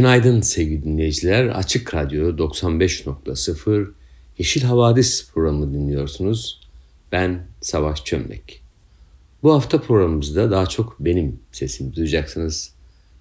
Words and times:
Günaydın 0.00 0.40
sevgili 0.40 0.84
dinleyiciler. 0.84 1.46
Açık 1.46 1.94
Radyo 1.94 2.36
95.0 2.36 3.90
Yeşil 4.38 4.62
Havadis 4.62 5.30
programı 5.30 5.74
dinliyorsunuz. 5.74 6.60
Ben 7.12 7.46
Savaş 7.60 8.04
Çömlek. 8.04 8.62
Bu 9.42 9.54
hafta 9.54 9.80
programımızda 9.80 10.50
daha 10.50 10.66
çok 10.66 10.96
benim 11.00 11.40
sesimi 11.52 11.94
duyacaksınız. 11.94 12.74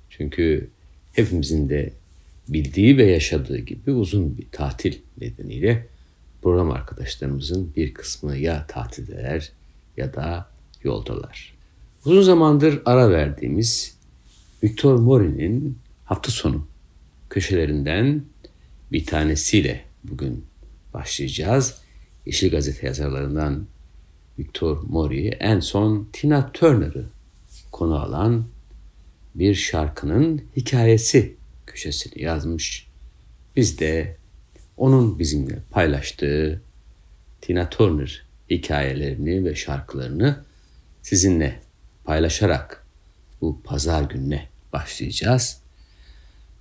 Çünkü 0.10 0.70
hepimizin 1.14 1.70
de 1.70 1.94
bildiği 2.48 2.98
ve 2.98 3.06
yaşadığı 3.06 3.58
gibi 3.58 3.92
uzun 3.92 4.38
bir 4.38 4.46
tatil 4.52 4.98
nedeniyle 5.22 5.88
program 6.42 6.72
arkadaşlarımızın 6.72 7.74
bir 7.76 7.94
kısmı 7.94 8.38
ya 8.38 8.68
tatildeler 8.68 9.52
ya 9.98 10.14
da 10.14 10.50
yoldalar. 10.84 11.54
Uzun 12.06 12.22
zamandır 12.22 12.82
ara 12.86 13.12
verdiğimiz 13.12 13.96
Victor 14.64 15.00
Mori'nin 15.00 15.78
hafta 16.06 16.32
sonu 16.32 16.69
köşelerinden 17.30 18.24
bir 18.92 19.06
tanesiyle 19.06 19.86
bugün 20.04 20.46
başlayacağız. 20.94 21.82
Yeşil 22.26 22.52
Gazete 22.52 22.88
yazarlarından 22.88 23.68
Victor 24.40 24.84
Mori 24.84 25.28
en 25.28 25.60
son 25.60 26.10
Tina 26.14 26.52
Turner'ı 26.52 27.06
konu 27.72 28.00
alan 28.00 28.46
bir 29.36 29.56
şarkının 29.56 30.42
hikayesi 30.56 31.36
köşesini 31.66 32.24
yazmış. 32.24 32.88
Biz 33.56 33.80
de 33.80 34.18
onun 34.78 35.20
bizimle 35.20 35.60
paylaştığı 35.72 36.62
Tina 37.42 37.70
Turner 37.70 38.26
hikayelerini 38.50 39.46
ve 39.46 39.56
şarkılarını 39.56 40.44
sizinle 41.02 41.60
paylaşarak 42.04 42.86
bu 43.42 43.62
pazar 43.64 44.04
gününe 44.04 44.48
başlayacağız. 44.74 45.62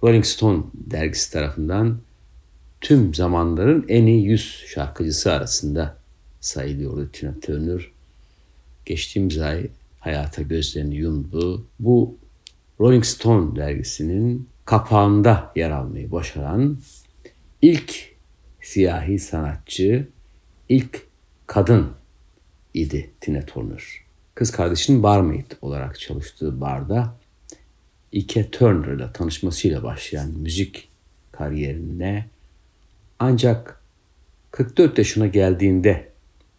Rolling 0.02 0.24
Stone 0.24 0.62
dergisi 0.74 1.32
tarafından 1.32 1.98
tüm 2.80 3.14
zamanların 3.14 3.84
en 3.88 4.06
iyi 4.06 4.24
100 4.24 4.64
şarkıcısı 4.66 5.32
arasında 5.32 5.96
sayılıyordu 6.40 7.10
Tina 7.12 7.40
Turner. 7.40 7.90
Geçtiğimiz 8.84 9.38
ay 9.38 9.66
hayata 10.00 10.42
gözlerini 10.42 10.96
yumdu. 10.96 11.66
Bu 11.80 12.16
Rolling 12.80 13.04
Stone 13.04 13.56
dergisinin 13.56 14.48
kapağında 14.64 15.52
yer 15.56 15.70
almayı 15.70 16.12
başaran 16.12 16.78
ilk 17.62 18.14
siyahi 18.60 19.18
sanatçı, 19.18 20.08
ilk 20.68 21.02
kadın 21.46 21.90
idi 22.74 23.10
Tina 23.20 23.46
Turner. 23.46 23.82
Kız 24.34 24.50
kardeşinin 24.50 25.02
barmaid 25.02 25.50
olarak 25.62 26.00
çalıştığı 26.00 26.60
barda 26.60 27.14
Ike 28.12 28.50
Turner 28.50 28.92
ile 28.92 29.12
tanışmasıyla 29.14 29.82
başlayan 29.82 30.30
müzik 30.30 30.88
kariyerine 31.32 32.26
ancak 33.18 33.80
44 34.50 34.98
yaşına 34.98 35.26
geldiğinde 35.26 36.08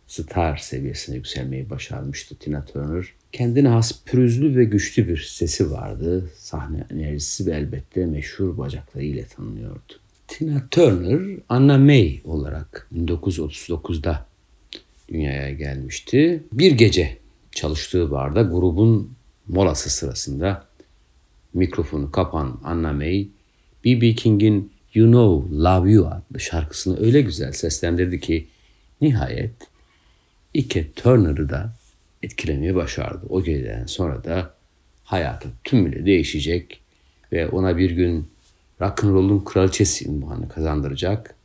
star 0.08 0.58
seviyesine 0.58 1.16
yükselmeyi 1.16 1.70
başarmıştı 1.70 2.36
Tina 2.36 2.66
Turner. 2.66 3.06
Kendine 3.32 3.68
has 3.68 4.04
pürüzlü 4.06 4.58
ve 4.58 4.64
güçlü 4.64 5.08
bir 5.08 5.18
sesi 5.18 5.72
vardı. 5.72 6.30
Sahne 6.36 6.86
enerjisi 6.92 7.46
ve 7.46 7.52
elbette 7.52 8.06
meşhur 8.06 8.58
bacaklarıyla 8.58 9.26
tanınıyordu. 9.26 9.94
Tina 10.28 10.64
Turner, 10.72 11.40
Anna 11.50 11.78
May 11.78 12.22
olarak 12.24 12.88
1939'da 12.96 14.26
dünyaya 15.10 15.52
gelmişti. 15.52 16.44
Bir 16.54 16.72
gece 16.72 17.18
çalıştığı 17.52 18.12
barda 18.12 18.42
grubun 18.42 19.12
molası 19.48 19.90
sırasında 19.90 20.69
mikrofonu 21.54 22.12
kapan 22.12 22.60
Anna 22.64 22.94
May, 22.94 23.28
B.B. 23.86 24.16
King'in 24.16 24.72
You 24.94 25.08
Know 25.08 25.56
Love 25.56 25.92
You 25.92 26.08
adlı 26.08 26.40
şarkısını 26.40 27.06
öyle 27.06 27.22
güzel 27.22 27.52
seslendirdi 27.52 28.20
ki 28.20 28.48
nihayet 29.02 29.52
Ike 30.54 30.92
Turner'ı 30.96 31.50
da 31.50 31.74
etkilemeye 32.24 32.76
başardı. 32.76 33.26
O 33.30 33.44
geceden 33.44 33.86
sonra 33.86 34.24
da 34.24 34.54
hayatı 35.04 35.50
tümüyle 35.64 36.06
değişecek 36.06 36.82
ve 37.32 37.48
ona 37.48 37.78
bir 37.78 37.92
gün 37.92 38.28
rock'n'roll'un 38.82 39.44
kraliçesi 39.44 40.10
ünvanı 40.10 40.50
kazandıracak 40.50 41.36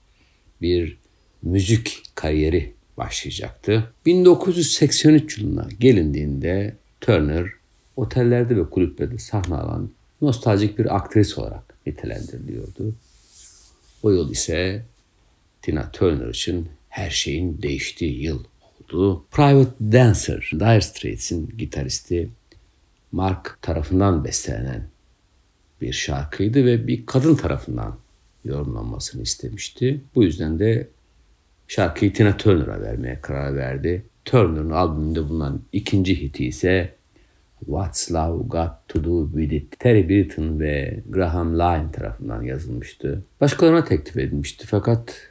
bir 0.62 0.98
müzik 1.42 2.02
kariyeri 2.14 2.72
başlayacaktı. 2.96 3.92
1983 4.06 5.38
yılına 5.38 5.68
gelindiğinde 5.80 6.76
Turner 7.00 7.46
otellerde 7.96 8.56
ve 8.56 8.70
kulüplerde 8.70 9.18
sahne 9.18 9.54
alan 9.54 9.90
nostaljik 10.22 10.78
bir 10.78 10.96
aktris 10.96 11.38
olarak 11.38 11.74
nitelendiriliyordu. 11.86 12.94
O 14.02 14.10
yıl 14.10 14.30
ise 14.30 14.84
Tina 15.62 15.90
Turner 15.90 16.28
için 16.28 16.68
her 16.88 17.10
şeyin 17.10 17.62
değiştiği 17.62 18.22
yıl 18.22 18.44
oldu. 18.84 19.24
Private 19.30 19.92
Dancer, 19.92 20.50
Dire 20.52 20.80
Straits'in 20.80 21.48
gitaristi 21.58 22.30
Mark 23.12 23.58
tarafından 23.62 24.24
bestelenen 24.24 24.88
bir 25.80 25.92
şarkıydı 25.92 26.64
ve 26.64 26.86
bir 26.86 27.06
kadın 27.06 27.34
tarafından 27.34 27.98
yorumlanmasını 28.44 29.22
istemişti. 29.22 30.00
Bu 30.14 30.24
yüzden 30.24 30.58
de 30.58 30.88
şarkıyı 31.68 32.12
Tina 32.12 32.36
Turner'a 32.36 32.80
vermeye 32.80 33.20
karar 33.20 33.56
verdi. 33.56 34.04
Turner'ın 34.24 34.70
albümünde 34.70 35.28
bulunan 35.28 35.62
ikinci 35.72 36.22
hiti 36.22 36.46
ise 36.46 36.94
What's 37.60 38.12
Love 38.12 38.42
Got 38.48 38.70
To 38.88 39.04
Do 39.04 39.28
With 39.32 39.52
It 39.52 39.80
Terry 39.80 40.08
Britten 40.08 40.60
ve 40.60 41.00
Graham 41.08 41.58
Lyne 41.58 41.92
tarafından 41.92 42.42
yazılmıştı. 42.42 43.22
Başkalarına 43.40 43.84
teklif 43.84 44.16
edilmişti 44.16 44.66
fakat 44.66 45.28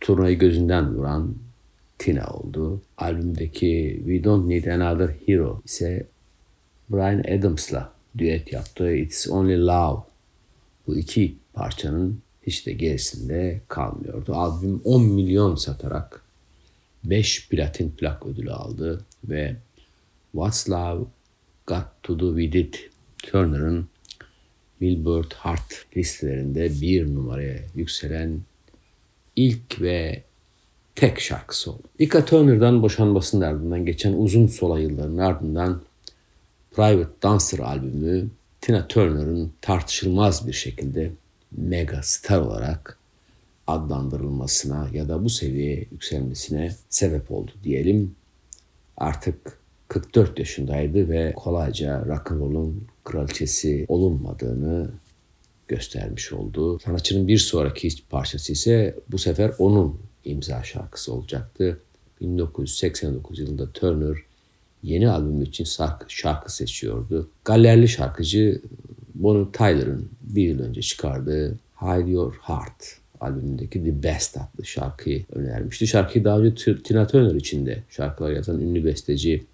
turnayı 0.00 0.38
gözünden 0.38 0.94
vuran 0.94 1.34
Tina 1.98 2.26
oldu. 2.26 2.80
Albümdeki 2.98 4.02
We 4.06 4.24
Don't 4.24 4.48
Need 4.48 4.64
Another 4.64 5.14
Hero 5.26 5.62
ise 5.64 6.06
Brian 6.90 7.38
Adams'la 7.38 7.92
düet 8.18 8.52
yaptığı 8.52 8.92
It's 8.92 9.28
Only 9.30 9.58
Love. 9.66 10.00
Bu 10.86 10.96
iki 10.96 11.34
parçanın 11.54 12.18
hiç 12.42 12.66
de 12.66 12.72
gerisinde 12.72 13.60
kalmıyordu. 13.68 14.34
Albüm 14.34 14.80
10 14.84 15.02
milyon 15.02 15.54
satarak 15.54 16.22
5 17.04 17.48
platin 17.48 17.90
plak 17.90 18.26
ödülü 18.26 18.52
aldı 18.52 19.04
ve 19.24 19.56
What's 20.32 20.70
Love 20.70 21.04
Got 21.66 21.84
To 22.02 22.18
Do 22.18 22.40
With 22.40 22.56
It 22.56 22.90
Turner'ın 23.22 23.88
Billboard 24.80 25.32
Hart 25.32 25.86
listelerinde 25.96 26.80
bir 26.80 27.14
numaraya 27.14 27.58
yükselen 27.74 28.40
ilk 29.36 29.80
ve 29.80 30.22
tek 30.94 31.20
şarkısı 31.20 31.70
oldu. 31.70 31.82
Ika 31.98 32.24
Turner'dan 32.24 32.82
boşanmasının 32.82 33.40
ardından 33.42 33.86
geçen 33.86 34.12
uzun 34.12 34.46
sola 34.46 34.80
yılların 34.80 35.18
ardından 35.18 35.82
Private 36.70 37.22
Dancer 37.22 37.58
albümü 37.58 38.28
Tina 38.60 38.88
Turner'ın 38.88 39.52
tartışılmaz 39.60 40.48
bir 40.48 40.52
şekilde 40.52 41.12
mega 41.52 42.00
star 42.02 42.40
olarak 42.40 42.98
adlandırılmasına 43.66 44.88
ya 44.92 45.08
da 45.08 45.24
bu 45.24 45.30
seviyeye 45.30 45.86
yükselmesine 45.92 46.74
sebep 46.90 47.30
oldu 47.30 47.50
diyelim. 47.64 48.14
Artık 48.96 49.58
44 49.88 50.38
yaşındaydı 50.38 51.08
ve 51.08 51.32
kolayca 51.36 52.04
rock'n'roll'un 52.06 52.86
kraliçesi 53.04 53.84
olunmadığını 53.88 54.90
göstermiş 55.68 56.32
oldu. 56.32 56.78
Sanatçının 56.78 57.28
bir 57.28 57.38
sonraki 57.38 57.88
parçası 58.10 58.52
ise 58.52 58.96
bu 59.10 59.18
sefer 59.18 59.52
onun 59.58 60.00
imza 60.24 60.62
şarkısı 60.62 61.12
olacaktı. 61.12 61.80
1989 62.20 63.38
yılında 63.38 63.72
Turner 63.72 64.16
yeni 64.82 65.10
albümü 65.10 65.44
için 65.44 65.64
şarkı, 65.64 66.14
şarkı 66.14 66.54
seçiyordu. 66.54 67.30
Gallerli 67.44 67.88
şarkıcı 67.88 68.62
Bonnie 69.14 69.52
Tyler'ın 69.52 70.10
bir 70.20 70.42
yıl 70.42 70.60
önce 70.60 70.82
çıkardığı 70.82 71.58
Hide 71.80 72.10
Your 72.10 72.34
Heart 72.42 72.98
albümündeki 73.20 73.84
The 73.84 74.02
Best 74.02 74.36
adlı 74.36 74.64
şarkıyı 74.64 75.24
önermişti. 75.32 75.86
Şarkıyı 75.86 76.24
daha 76.24 76.38
önce 76.38 76.82
Tina 76.82 77.06
Turner 77.06 77.34
için 77.34 77.66
de 77.66 77.82
şarkılar 77.90 78.30
yazan 78.30 78.60
ünlü 78.60 78.84
besteci 78.84 79.44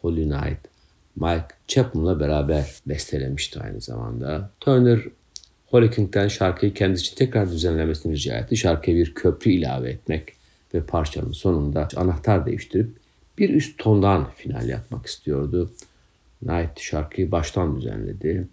Holy 0.00 0.30
Night, 0.30 0.58
Mike 1.16 1.48
Chapman'la 1.68 2.20
beraber 2.20 2.74
bestelemişti 2.86 3.60
aynı 3.60 3.80
zamanda. 3.80 4.50
Turner 4.60 5.00
Holly 5.66 5.90
King'den 5.90 6.28
şarkıyı 6.28 6.74
kendisi 6.74 7.02
için 7.02 7.16
tekrar 7.16 7.50
düzenlemesini 7.50 8.12
rica 8.12 8.38
etti. 8.38 8.56
Şarkıya 8.56 8.96
bir 8.96 9.14
köprü 9.14 9.50
ilave 9.50 9.90
etmek 9.90 10.32
ve 10.74 10.82
parçanın 10.82 11.32
sonunda 11.32 11.88
anahtar 11.96 12.46
değiştirip 12.46 12.90
bir 13.38 13.50
üst 13.50 13.78
tondan 13.78 14.30
final 14.36 14.68
yapmak 14.68 15.06
istiyordu. 15.06 15.70
Knight 16.40 16.80
şarkıyı 16.80 17.32
baştan 17.32 17.76
düzenledi. 17.76 18.48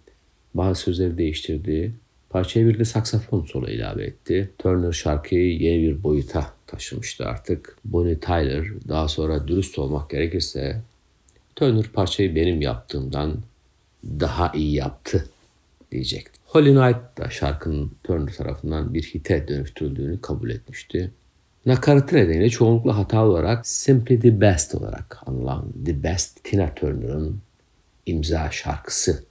Bazı 0.54 0.80
sözleri 0.80 1.18
değiştirdi. 1.18 1.92
Parçaya 2.30 2.66
bir 2.66 2.78
de 2.78 2.84
saksafon 2.84 3.44
solo 3.44 3.68
ilave 3.68 4.04
etti. 4.04 4.50
Turner 4.58 4.92
şarkıyı 4.92 5.58
yeni 5.58 5.82
bir 5.82 6.02
boyuta 6.02 6.52
taşımıştı 6.66 7.24
artık. 7.26 7.76
Bonnie 7.84 8.20
Tyler 8.20 8.64
daha 8.88 9.08
sonra 9.08 9.48
dürüst 9.48 9.78
olmak 9.78 10.10
gerekirse 10.10 10.82
Turner 11.58 11.84
parçayı 11.92 12.34
benim 12.34 12.60
yaptığımdan 12.60 13.36
daha 14.04 14.52
iyi 14.54 14.74
yaptı 14.74 15.28
diyecekti. 15.92 16.40
Holy 16.44 16.70
Night 16.70 17.18
da 17.18 17.30
şarkının 17.30 17.92
Turner 18.04 18.32
tarafından 18.32 18.94
bir 18.94 19.02
hite 19.02 19.48
dönüştürüldüğünü 19.48 20.20
kabul 20.20 20.50
etmişti. 20.50 21.10
Nakaratı 21.66 22.16
nedeniyle 22.16 22.50
çoğunlukla 22.50 22.98
hata 22.98 23.24
olarak 23.24 23.66
Simply 23.66 24.20
the 24.20 24.40
Best 24.40 24.74
olarak 24.74 25.18
anılan 25.26 25.72
The 25.84 26.02
Best 26.02 26.44
Tina 26.44 26.74
Turner'ın 26.74 27.40
imza 28.06 28.50
şarkısı 28.50 29.24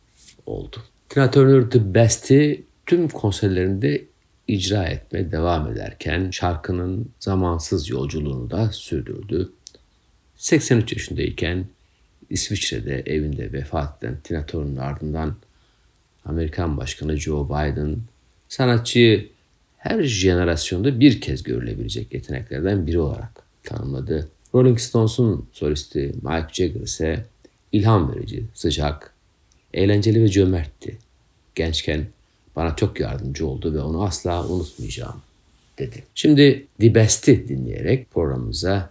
oldu. 0.45 0.77
Tina 1.09 1.31
Turner 1.31 1.69
The 1.69 1.93
Best'i 1.93 2.63
tüm 2.85 3.07
konserlerinde 3.07 4.05
icra 4.47 4.85
etmeye 4.85 5.31
devam 5.31 5.71
ederken 5.71 6.31
şarkının 6.31 7.09
zamansız 7.19 7.89
yolculuğunu 7.89 8.49
da 8.49 8.71
sürdürdü. 8.71 9.51
83 10.35 10.93
yaşındayken 10.93 11.65
İsviçre'de 12.29 13.03
evinde 13.05 13.53
vefat 13.53 14.03
eden 14.03 14.17
Tina 14.23 14.45
Turner'ın 14.45 14.77
ardından 14.77 15.35
Amerikan 16.25 16.77
Başkanı 16.77 17.17
Joe 17.17 17.45
Biden 17.45 17.97
sanatçıyı 18.49 19.29
her 19.77 20.03
jenerasyonda 20.03 20.99
bir 20.99 21.21
kez 21.21 21.43
görülebilecek 21.43 22.13
yeteneklerden 22.13 22.87
biri 22.87 22.99
olarak 22.99 23.43
tanımladı. 23.63 24.29
Rolling 24.55 24.79
Stones'un 24.79 25.49
solisti 25.53 26.13
Mike 26.21 26.53
Jagger 26.53 26.81
ise 26.81 27.25
ilham 27.71 28.15
verici, 28.15 28.43
sıcak, 28.53 29.13
eğlenceli 29.73 30.23
ve 30.23 30.27
cömertti. 30.27 30.97
Gençken 31.55 32.07
bana 32.55 32.75
çok 32.75 32.99
yardımcı 32.99 33.47
oldu 33.47 33.73
ve 33.73 33.81
onu 33.81 34.03
asla 34.03 34.47
unutmayacağım 34.47 35.21
dedi. 35.77 36.03
Şimdi 36.15 36.67
The 36.79 36.95
Best'i 36.95 37.47
dinleyerek 37.47 38.11
programımıza 38.11 38.89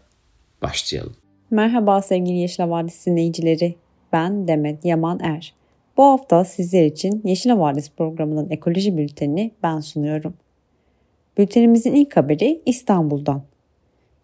başlayalım. 0.62 1.16
Merhaba 1.50 2.02
sevgili 2.02 2.38
Yeşil 2.38 2.62
Havadis 2.62 3.06
dinleyicileri. 3.06 3.74
Ben 4.12 4.48
Demet 4.48 4.84
Yaman 4.84 5.20
Er. 5.20 5.54
Bu 5.96 6.02
hafta 6.02 6.44
sizler 6.44 6.84
için 6.84 7.22
Yeşil 7.24 7.50
Havadis 7.50 7.90
programının 7.90 8.50
ekoloji 8.50 8.96
bültenini 8.96 9.50
ben 9.62 9.80
sunuyorum. 9.80 10.34
Bültenimizin 11.38 11.94
ilk 11.94 12.16
haberi 12.16 12.62
İstanbul'dan. 12.66 13.42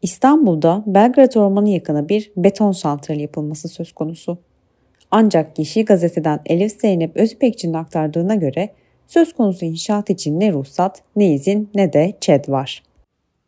İstanbul'da 0.03 0.83
Belgrad 0.87 1.35
Ormanı 1.35 1.69
yakını 1.69 2.09
bir 2.09 2.33
beton 2.37 2.73
santrali 2.73 3.23
yapılması 3.23 3.69
söz 3.69 3.93
konusu. 3.93 4.39
Ancak 5.11 5.59
Yeşil 5.59 5.85
Gazete'den 5.85 6.41
Elif 6.47 6.81
Zeynep 6.81 7.17
Özpekçi'nin 7.17 7.75
aktardığına 7.75 8.35
göre 8.35 8.71
söz 9.07 9.33
konusu 9.33 9.65
inşaat 9.65 10.11
için 10.11 10.41
ne 10.41 10.53
ruhsat, 10.53 11.03
ne 11.17 11.35
izin 11.35 11.71
ne 11.75 11.93
de 11.93 12.15
ÇED 12.21 12.49
var. 12.49 12.83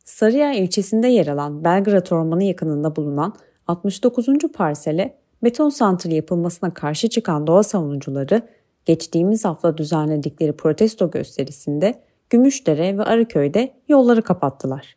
Sarıyer 0.04 0.54
ilçesinde 0.54 1.08
yer 1.08 1.26
alan 1.26 1.64
Belgrad 1.64 2.10
Ormanı 2.10 2.44
yakınında 2.44 2.96
bulunan 2.96 3.34
69. 3.66 4.26
parsele 4.54 5.16
beton 5.42 5.68
santrali 5.68 6.14
yapılmasına 6.14 6.74
karşı 6.74 7.08
çıkan 7.08 7.46
doğa 7.46 7.62
savunucuları 7.62 8.42
geçtiğimiz 8.84 9.44
hafta 9.44 9.78
düzenledikleri 9.78 10.52
protesto 10.52 11.10
gösterisinde 11.10 11.94
Gümüşdere 12.30 12.98
ve 12.98 13.02
Arıköy'de 13.02 13.74
yolları 13.88 14.22
kapattılar. 14.22 14.96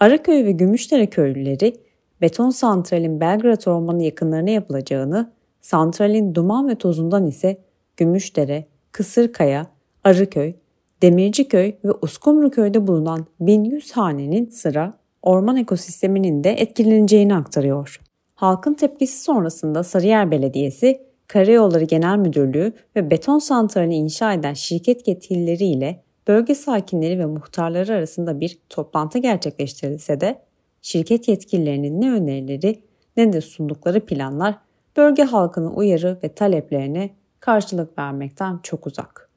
Arıköy 0.00 0.44
ve 0.44 0.52
Gümüşdere 0.52 1.06
köylüleri 1.06 1.76
beton 2.20 2.50
santralin 2.50 3.20
Belgrad 3.20 3.66
Ormanı 3.66 4.02
yakınlarına 4.02 4.50
yapılacağını, 4.50 5.32
santralin 5.60 6.34
duman 6.34 6.68
ve 6.68 6.74
tozundan 6.74 7.26
ise 7.26 7.60
Gümüşdere, 7.96 8.66
Kısırkaya, 8.92 9.66
Arıköy, 10.04 10.54
Demirciköy 11.02 11.74
ve 11.84 11.92
Uskumruköy'de 12.02 12.86
bulunan 12.86 13.26
1100 13.40 13.92
hanenin 13.92 14.48
sıra 14.48 14.97
orman 15.22 15.56
ekosisteminin 15.56 16.44
de 16.44 16.50
etkileneceğini 16.50 17.34
aktarıyor. 17.34 18.00
Halkın 18.34 18.74
tepkisi 18.74 19.22
sonrasında 19.22 19.84
Sarıyer 19.84 20.30
Belediyesi, 20.30 21.02
Karayolları 21.28 21.84
Genel 21.84 22.18
Müdürlüğü 22.18 22.72
ve 22.96 23.10
beton 23.10 23.38
santralini 23.38 23.96
inşa 23.96 24.32
eden 24.32 24.54
şirket 24.54 25.08
yetkilileriyle 25.08 26.02
bölge 26.28 26.54
sakinleri 26.54 27.18
ve 27.18 27.26
muhtarları 27.26 27.92
arasında 27.92 28.40
bir 28.40 28.58
toplantı 28.68 29.18
gerçekleştirilse 29.18 30.20
de 30.20 30.42
şirket 30.82 31.28
yetkililerinin 31.28 32.00
ne 32.00 32.12
önerileri 32.12 32.82
ne 33.16 33.32
de 33.32 33.40
sundukları 33.40 34.06
planlar 34.06 34.58
bölge 34.96 35.22
halkının 35.22 35.70
uyarı 35.70 36.18
ve 36.22 36.34
taleplerine 36.34 37.10
karşılık 37.40 37.98
vermekten 37.98 38.60
çok 38.62 38.86
uzak. 38.86 39.30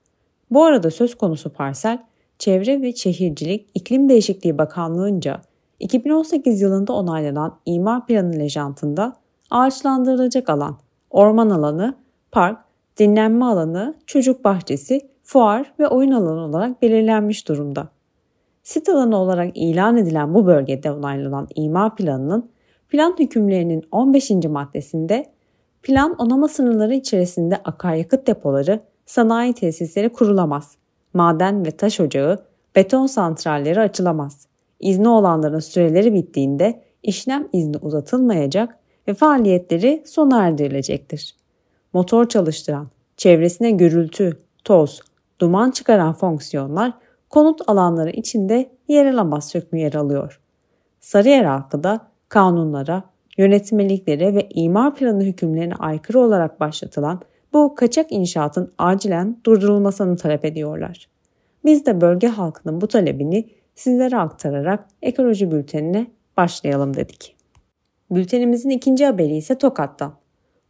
Bu 0.51 0.63
arada 0.63 0.91
söz 0.91 1.15
konusu 1.15 1.53
parsel 1.53 2.03
Çevre 2.39 2.81
ve 2.81 2.93
Şehircilik 2.93 3.69
İklim 3.73 4.09
Değişikliği 4.09 4.57
Bakanlığı'nca 4.57 5.41
2018 5.81 6.61
yılında 6.61 6.93
onaylanan 6.93 7.57
imar 7.65 8.05
planı 8.05 8.39
lejantında 8.39 9.13
ağaçlandırılacak 9.51 10.49
alan, 10.49 10.77
orman 11.09 11.49
alanı, 11.49 11.95
park, 12.31 12.57
dinlenme 12.97 13.45
alanı, 13.45 13.95
çocuk 14.05 14.43
bahçesi, 14.43 15.01
fuar 15.23 15.73
ve 15.79 15.87
oyun 15.87 16.11
alanı 16.11 16.41
olarak 16.41 16.81
belirlenmiş 16.81 17.47
durumda. 17.47 17.87
Sit 18.63 18.89
alanı 18.89 19.17
olarak 19.17 19.57
ilan 19.57 19.97
edilen 19.97 20.33
bu 20.33 20.45
bölgede 20.45 20.91
onaylanan 20.91 21.47
imar 21.55 21.95
planının 21.95 22.49
plan 22.89 23.15
hükümlerinin 23.19 23.83
15. 23.91 24.31
maddesinde 24.31 25.25
plan 25.83 26.15
onama 26.17 26.47
sınırları 26.47 26.93
içerisinde 26.93 27.57
akaryakıt 27.57 28.27
depoları, 28.27 28.79
sanayi 29.05 29.53
tesisleri 29.53 30.09
kurulamaz. 30.09 30.75
Maden 31.13 31.65
ve 31.65 31.71
taş 31.71 31.99
ocağı, 31.99 32.39
beton 32.75 33.05
santralleri 33.05 33.79
açılamaz. 33.79 34.50
İzni 34.81 35.09
olanların 35.09 35.59
süreleri 35.59 36.13
bittiğinde 36.13 36.81
işlem 37.03 37.47
izni 37.53 37.77
uzatılmayacak 37.77 38.77
ve 39.07 39.13
faaliyetleri 39.13 40.03
sona 40.05 40.45
erdirilecektir. 40.47 41.35
Motor 41.93 42.29
çalıştıran, 42.29 42.87
çevresine 43.17 43.71
gürültü, 43.71 44.37
toz, 44.63 45.01
duman 45.39 45.71
çıkaran 45.71 46.13
fonksiyonlar 46.13 46.93
konut 47.29 47.61
alanları 47.67 48.09
içinde 48.09 48.69
yer 48.87 49.05
alamaz 49.05 49.55
hükmü 49.55 49.79
yer 49.79 49.93
alıyor. 49.93 50.39
Sarıyer 50.99 51.45
halkı 51.45 51.83
da 51.83 52.07
kanunlara, 52.29 53.03
yönetmeliklere 53.37 54.35
ve 54.35 54.49
imar 54.49 54.95
planı 54.95 55.23
hükümlerine 55.23 55.75
aykırı 55.75 56.19
olarak 56.19 56.59
başlatılan 56.59 57.21
bu 57.53 57.75
kaçak 57.75 58.11
inşaatın 58.11 58.71
acilen 58.77 59.37
durdurulmasını 59.43 60.17
talep 60.17 60.45
ediyorlar. 60.45 61.09
Biz 61.65 61.85
de 61.85 62.01
bölge 62.01 62.27
halkının 62.27 62.81
bu 62.81 62.87
talebini 62.87 63.49
sizlere 63.75 64.17
aktararak 64.17 64.87
ekoloji 65.01 65.51
bültenine 65.51 66.07
başlayalım 66.37 66.93
dedik. 66.93 67.35
Bültenimizin 68.11 68.69
ikinci 68.69 69.05
haberi 69.05 69.35
ise 69.35 69.57
Tokat'tan. 69.57 70.13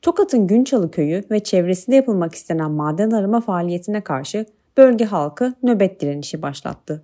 Tokat'ın 0.01 0.47
Günçalı 0.47 0.91
köyü 0.91 1.23
ve 1.31 1.39
çevresinde 1.39 1.95
yapılmak 1.95 2.35
istenen 2.35 2.71
maden 2.71 3.11
arama 3.11 3.41
faaliyetine 3.41 4.01
karşı 4.01 4.45
bölge 4.77 5.05
halkı 5.05 5.53
nöbet 5.63 6.01
direnişi 6.01 6.41
başlattı. 6.41 7.03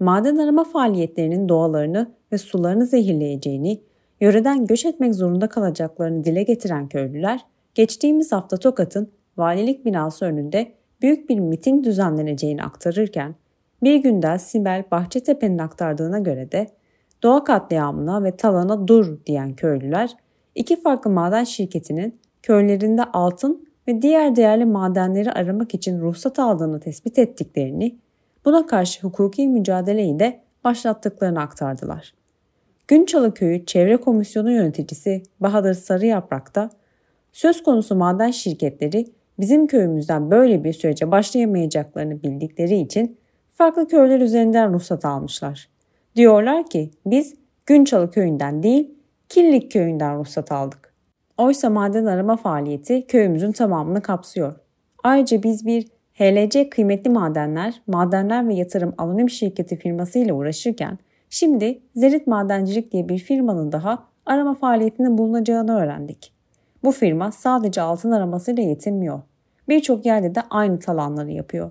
Maden 0.00 0.36
arama 0.36 0.64
faaliyetlerinin 0.64 1.48
doğalarını 1.48 2.14
ve 2.32 2.38
sularını 2.38 2.86
zehirleyeceğini, 2.86 3.80
yöreden 4.20 4.66
göç 4.66 4.86
etmek 4.86 5.14
zorunda 5.14 5.48
kalacaklarını 5.48 6.24
dile 6.24 6.42
getiren 6.42 6.88
köylüler, 6.88 7.40
geçtiğimiz 7.74 8.32
hafta 8.32 8.56
Tokat'ın 8.56 9.10
valilik 9.36 9.84
binası 9.84 10.24
önünde 10.24 10.72
büyük 11.02 11.28
bir 11.28 11.38
miting 11.38 11.84
düzenleneceğini 11.84 12.62
aktarırken, 12.62 13.34
bir 13.84 13.96
günde 13.96 14.38
Sibel 14.38 14.84
Bahçetepe'nin 14.90 15.58
aktardığına 15.58 16.18
göre 16.18 16.52
de 16.52 16.66
doğa 17.22 17.44
katliamına 17.44 18.24
ve 18.24 18.36
talana 18.36 18.88
dur 18.88 19.18
diyen 19.26 19.54
köylüler, 19.54 20.16
iki 20.54 20.82
farklı 20.82 21.10
maden 21.10 21.44
şirketinin 21.44 22.20
köylerinde 22.42 23.04
altın 23.04 23.68
ve 23.88 24.02
diğer 24.02 24.36
değerli 24.36 24.64
madenleri 24.64 25.32
aramak 25.32 25.74
için 25.74 26.00
ruhsat 26.00 26.38
aldığını 26.38 26.80
tespit 26.80 27.18
ettiklerini, 27.18 27.98
buna 28.44 28.66
karşı 28.66 29.06
hukuki 29.06 29.48
mücadeleyi 29.48 30.18
de 30.18 30.40
başlattıklarını 30.64 31.40
aktardılar. 31.40 32.14
Günçalı 32.88 33.34
Köyü 33.34 33.66
Çevre 33.66 33.96
Komisyonu 33.96 34.50
yöneticisi 34.52 35.22
Bahadır 35.40 35.74
Sarıyaprak 35.74 36.54
da 36.54 36.70
söz 37.32 37.62
konusu 37.62 37.94
maden 37.94 38.30
şirketleri 38.30 39.06
bizim 39.38 39.66
köyümüzden 39.66 40.30
böyle 40.30 40.64
bir 40.64 40.72
sürece 40.72 41.10
başlayamayacaklarını 41.10 42.22
bildikleri 42.22 42.76
için 42.76 43.16
farklı 43.54 43.88
köyler 43.88 44.20
üzerinden 44.20 44.72
ruhsat 44.72 45.04
almışlar. 45.04 45.68
Diyorlar 46.16 46.66
ki 46.66 46.90
biz 47.06 47.34
Günçalı 47.66 48.10
köyünden 48.10 48.62
değil 48.62 48.94
Killik 49.28 49.72
köyünden 49.72 50.18
ruhsat 50.18 50.52
aldık. 50.52 50.94
Oysa 51.38 51.70
maden 51.70 52.04
arama 52.06 52.36
faaliyeti 52.36 53.06
köyümüzün 53.06 53.52
tamamını 53.52 54.02
kapsıyor. 54.02 54.54
Ayrıca 55.04 55.42
biz 55.42 55.66
bir 55.66 55.86
HLC 56.14 56.70
Kıymetli 56.70 57.10
Madenler, 57.10 57.82
Madenler 57.86 58.48
ve 58.48 58.54
Yatırım 58.54 58.94
Anonim 58.98 59.30
Şirketi 59.30 59.76
firması 59.76 60.18
ile 60.18 60.32
uğraşırken 60.32 60.98
şimdi 61.30 61.82
Zerit 61.96 62.26
Madencilik 62.26 62.92
diye 62.92 63.08
bir 63.08 63.18
firmanın 63.18 63.72
daha 63.72 64.04
arama 64.26 64.54
faaliyetinde 64.54 65.18
bulunacağını 65.18 65.76
öğrendik. 65.76 66.32
Bu 66.84 66.92
firma 66.92 67.32
sadece 67.32 67.80
altın 67.80 68.10
aramasıyla 68.10 68.62
yetinmiyor. 68.62 69.20
Birçok 69.68 70.06
yerde 70.06 70.34
de 70.34 70.40
aynı 70.50 70.78
talanları 70.78 71.30
yapıyor. 71.30 71.70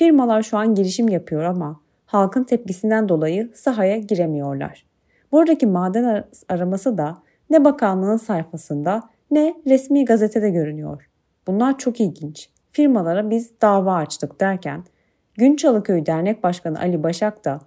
Firmalar 0.00 0.42
şu 0.42 0.56
an 0.56 0.74
girişim 0.74 1.08
yapıyor 1.08 1.42
ama 1.42 1.80
halkın 2.06 2.44
tepkisinden 2.44 3.08
dolayı 3.08 3.50
sahaya 3.54 3.98
giremiyorlar. 3.98 4.86
Buradaki 5.32 5.66
maden 5.66 6.24
araması 6.48 6.98
da 6.98 7.18
ne 7.50 7.64
bakanlığın 7.64 8.16
sayfasında 8.16 9.02
ne 9.30 9.54
resmi 9.66 10.04
gazetede 10.04 10.50
görünüyor. 10.50 11.10
Bunlar 11.46 11.78
çok 11.78 12.00
ilginç. 12.00 12.50
Firmalara 12.72 13.30
biz 13.30 13.60
dava 13.62 13.94
açtık 13.94 14.40
derken 14.40 14.84
Günçalıköy 15.34 16.06
Dernek 16.06 16.42
Başkanı 16.42 16.80
Ali 16.80 17.02
Başak 17.02 17.44
da 17.44 17.60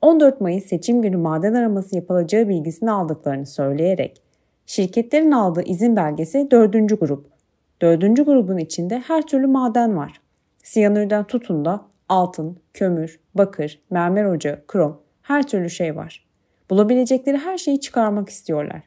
14 0.00 0.40
Mayıs 0.40 0.64
seçim 0.64 1.02
günü 1.02 1.16
maden 1.16 1.54
araması 1.54 1.96
yapılacağı 1.96 2.48
bilgisini 2.48 2.90
aldıklarını 2.90 3.46
söyleyerek 3.46 4.22
şirketlerin 4.66 5.30
aldığı 5.30 5.62
izin 5.62 5.96
belgesi 5.96 6.50
4. 6.50 7.00
grup. 7.00 7.26
4. 7.82 8.00
grubun 8.00 8.58
içinde 8.58 8.98
her 8.98 9.26
türlü 9.26 9.46
maden 9.46 9.96
var. 9.96 10.20
Siyanürden 10.62 11.24
tutun 11.24 11.64
da 11.64 11.84
altın, 12.08 12.58
kömür, 12.74 13.20
bakır, 13.34 13.80
mermer 13.90 14.24
ocağı, 14.24 14.66
krom 14.66 15.02
her 15.22 15.46
türlü 15.46 15.70
şey 15.70 15.96
var. 15.96 16.26
Bulabilecekleri 16.70 17.36
her 17.36 17.58
şeyi 17.58 17.80
çıkarmak 17.80 18.28
istiyorlar. 18.28 18.82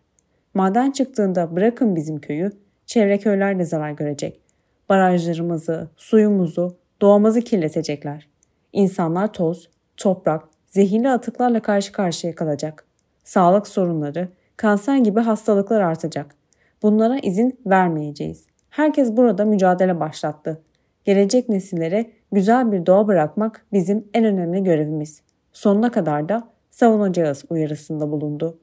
Maden 0.53 0.91
çıktığında 0.91 1.55
bırakın 1.55 1.95
bizim 1.95 2.19
köyü, 2.21 2.51
çevre 2.85 3.17
köyler 3.17 3.59
de 3.59 3.65
zarar 3.65 3.91
görecek. 3.91 4.41
Barajlarımızı, 4.89 5.89
suyumuzu, 5.97 6.77
doğamızı 7.01 7.41
kirletecekler. 7.41 8.27
İnsanlar 8.73 9.33
toz, 9.33 9.69
toprak, 9.97 10.43
zehirli 10.67 11.09
atıklarla 11.09 11.61
karşı 11.61 11.91
karşıya 11.91 12.35
kalacak. 12.35 12.85
Sağlık 13.23 13.67
sorunları, 13.67 14.29
kanser 14.57 14.97
gibi 14.97 15.19
hastalıklar 15.19 15.81
artacak. 15.81 16.35
Bunlara 16.81 17.17
izin 17.19 17.59
vermeyeceğiz. 17.65 18.45
Herkes 18.69 19.17
burada 19.17 19.45
mücadele 19.45 19.99
başlattı. 19.99 20.61
Gelecek 21.05 21.49
nesillere 21.49 22.05
güzel 22.31 22.71
bir 22.71 22.85
doğa 22.85 23.07
bırakmak 23.07 23.65
bizim 23.73 24.07
en 24.13 24.25
önemli 24.25 24.63
görevimiz. 24.63 25.21
Sonuna 25.53 25.91
kadar 25.91 26.29
da 26.29 26.47
savunacağız 26.71 27.45
uyarısında 27.49 28.11
bulundu. 28.11 28.59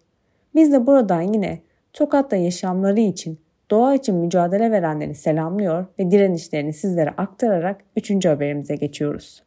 Biz 0.54 0.72
de 0.72 0.86
buradan 0.86 1.20
yine 1.20 1.58
Tokat'ta 1.92 2.36
yaşamları 2.36 3.00
için, 3.00 3.38
doğa 3.70 3.94
için 3.94 4.16
mücadele 4.16 4.70
verenleri 4.70 5.14
selamlıyor 5.14 5.86
ve 5.98 6.10
direnişlerini 6.10 6.72
sizlere 6.72 7.10
aktararak 7.10 7.80
3. 7.96 8.26
haberimize 8.26 8.74
geçiyoruz. 8.74 9.42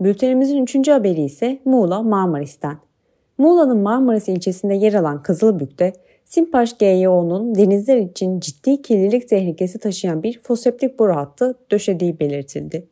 Bültenimizin 0.00 0.62
3. 0.62 0.88
haberi 0.88 1.22
ise 1.22 1.58
Muğla 1.64 2.02
Marmaris'ten. 2.02 2.78
Muğla'nın 3.38 3.78
Marmaris 3.78 4.28
ilçesinde 4.28 4.74
yer 4.74 4.94
alan 4.94 5.22
Kızılbük'te 5.22 5.92
Simpaş 6.28 6.78
GYO'nun 6.78 7.54
denizler 7.54 7.96
için 7.96 8.40
ciddi 8.40 8.82
kirlilik 8.82 9.28
tehlikesi 9.28 9.78
taşıyan 9.78 10.22
bir 10.22 10.40
foseptik 10.42 10.98
boru 10.98 11.16
hattı 11.16 11.58
döşediği 11.70 12.20
belirtildi. 12.20 12.88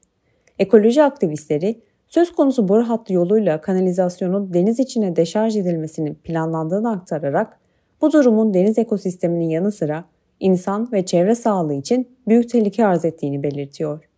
Ekoloji 0.59 1.03
aktivistleri 1.03 1.81
söz 2.09 2.33
konusu 2.33 2.69
boru 2.69 2.89
hattı 2.89 3.13
yoluyla 3.13 3.61
kanalizasyonun 3.61 4.55
deniz 4.55 4.81
içine 4.81 5.17
deşarj 5.17 5.57
edilmesinin 5.57 6.15
planlandığını 6.15 6.91
aktararak 6.91 7.61
bu 8.01 8.13
durumun 8.13 8.55
deniz 8.55 8.79
ekosisteminin 8.79 9.49
yanı 9.49 9.73
sıra 9.73 10.05
insan 10.41 10.93
ve 10.93 11.07
çevre 11.07 11.35
sağlığı 11.35 11.75
için 11.75 12.09
büyük 12.29 12.49
tehlike 12.49 12.87
arz 12.87 13.05
ettiğini 13.05 13.43
belirtiyor. 13.43 14.09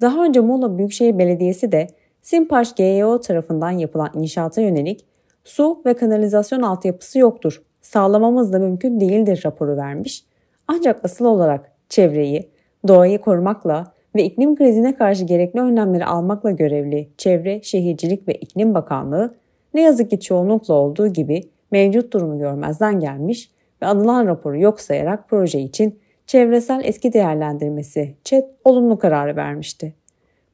Daha 0.00 0.24
önce 0.24 0.40
Muğla 0.40 0.78
Büyükşehir 0.78 1.18
Belediyesi 1.18 1.72
de 1.72 1.86
Simpaş 2.22 2.74
GYO 2.74 3.20
tarafından 3.20 3.70
yapılan 3.70 4.10
inşaata 4.14 4.60
yönelik 4.60 5.04
su 5.44 5.82
ve 5.86 5.94
kanalizasyon 5.94 6.62
altyapısı 6.62 7.18
yoktur, 7.18 7.62
sağlamamız 7.82 8.52
da 8.52 8.58
mümkün 8.58 9.00
değildir 9.00 9.42
raporu 9.46 9.76
vermiş. 9.76 10.24
Ancak 10.68 11.04
asıl 11.04 11.24
olarak 11.24 11.72
çevreyi, 11.88 12.50
doğayı 12.88 13.18
korumakla 13.18 13.92
ve 14.14 14.24
iklim 14.24 14.56
krizine 14.56 14.94
karşı 14.94 15.24
gerekli 15.24 15.60
önlemleri 15.60 16.04
almakla 16.04 16.50
görevli 16.50 17.08
Çevre, 17.18 17.62
Şehircilik 17.62 18.28
ve 18.28 18.34
İklim 18.34 18.74
Bakanlığı 18.74 19.34
ne 19.74 19.82
yazık 19.82 20.10
ki 20.10 20.20
çoğunlukla 20.20 20.74
olduğu 20.74 21.08
gibi 21.08 21.42
mevcut 21.70 22.12
durumu 22.12 22.38
görmezden 22.38 23.00
gelmiş 23.00 23.50
ve 23.82 23.86
anılan 23.86 24.26
raporu 24.26 24.58
yok 24.58 24.80
sayarak 24.80 25.28
proje 25.28 25.60
için 25.60 25.98
çevresel 26.26 26.80
eski 26.84 27.12
değerlendirmesi 27.12 28.14
ÇED 28.24 28.44
olumlu 28.64 28.98
kararı 28.98 29.36
vermişti. 29.36 29.94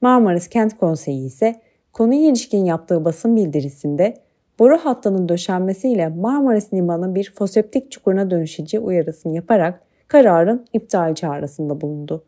Marmaris 0.01 0.49
Kent 0.49 0.79
Konseyi 0.79 1.27
ise 1.27 1.61
konuya 1.93 2.21
ilişkin 2.21 2.65
yaptığı 2.65 3.05
basın 3.05 3.37
bildirisinde 3.37 4.15
boru 4.59 4.79
hattının 4.79 5.29
döşenmesiyle 5.29 6.09
Marmaris 6.09 6.73
Limanı 6.75 7.15
bir 7.15 7.33
foseptik 7.35 7.91
çukuruna 7.91 8.31
dönüşeceği 8.31 8.81
uyarısını 8.81 9.35
yaparak 9.35 9.81
kararın 10.09 10.67
iptal 10.73 11.15
çağrısında 11.15 11.81
bulundu. 11.81 12.25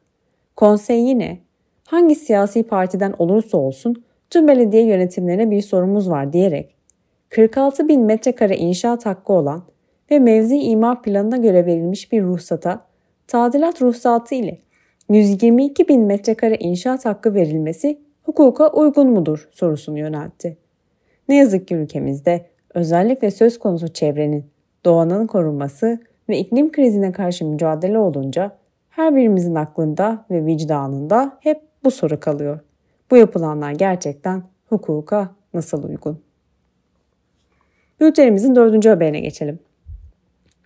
Konsey 0.56 1.00
yine 1.00 1.38
hangi 1.86 2.14
siyasi 2.14 2.62
partiden 2.62 3.14
olursa 3.18 3.58
olsun 3.58 4.04
tüm 4.30 4.48
belediye 4.48 4.86
yönetimlerine 4.86 5.50
bir 5.50 5.62
sorumuz 5.62 6.10
var 6.10 6.32
diyerek 6.32 6.74
46 7.28 7.88
bin 7.88 8.00
metrekare 8.00 8.56
inşaat 8.56 9.06
hakkı 9.06 9.32
olan 9.32 9.62
ve 10.10 10.18
mevzi 10.18 10.56
imar 10.56 11.02
planına 11.02 11.36
göre 11.36 11.66
verilmiş 11.66 12.12
bir 12.12 12.22
ruhsata 12.22 12.86
tadilat 13.26 13.82
ruhsatı 13.82 14.34
ile 14.34 14.58
122 15.08 15.88
bin 15.88 16.00
metrekare 16.00 16.56
inşaat 16.56 17.04
hakkı 17.04 17.34
verilmesi 17.34 17.98
hukuka 18.22 18.68
uygun 18.68 19.10
mudur 19.10 19.48
sorusunu 19.52 19.98
yöneltti. 19.98 20.56
Ne 21.30 21.36
yazık 21.36 21.68
ki 21.68 21.74
ülkemizde 21.74 22.46
özellikle 22.74 23.30
söz 23.30 23.58
konusu 23.58 23.88
çevrenin, 23.88 24.44
doğanın 24.84 25.26
korunması 25.26 25.98
ve 26.28 26.38
iklim 26.38 26.72
krizine 26.72 27.12
karşı 27.12 27.44
mücadele 27.44 27.98
olunca 27.98 28.56
her 28.88 29.16
birimizin 29.16 29.54
aklında 29.54 30.24
ve 30.30 30.46
vicdanında 30.46 31.38
hep 31.40 31.60
bu 31.84 31.90
soru 31.90 32.20
kalıyor. 32.20 32.60
Bu 33.10 33.16
yapılanlar 33.16 33.70
gerçekten 33.72 34.42
hukuka 34.68 35.30
nasıl 35.54 35.84
uygun? 35.84 36.20
Bültenimizin 38.00 38.54
dördüncü 38.54 38.88
haberine 38.88 39.20
geçelim. 39.20 39.58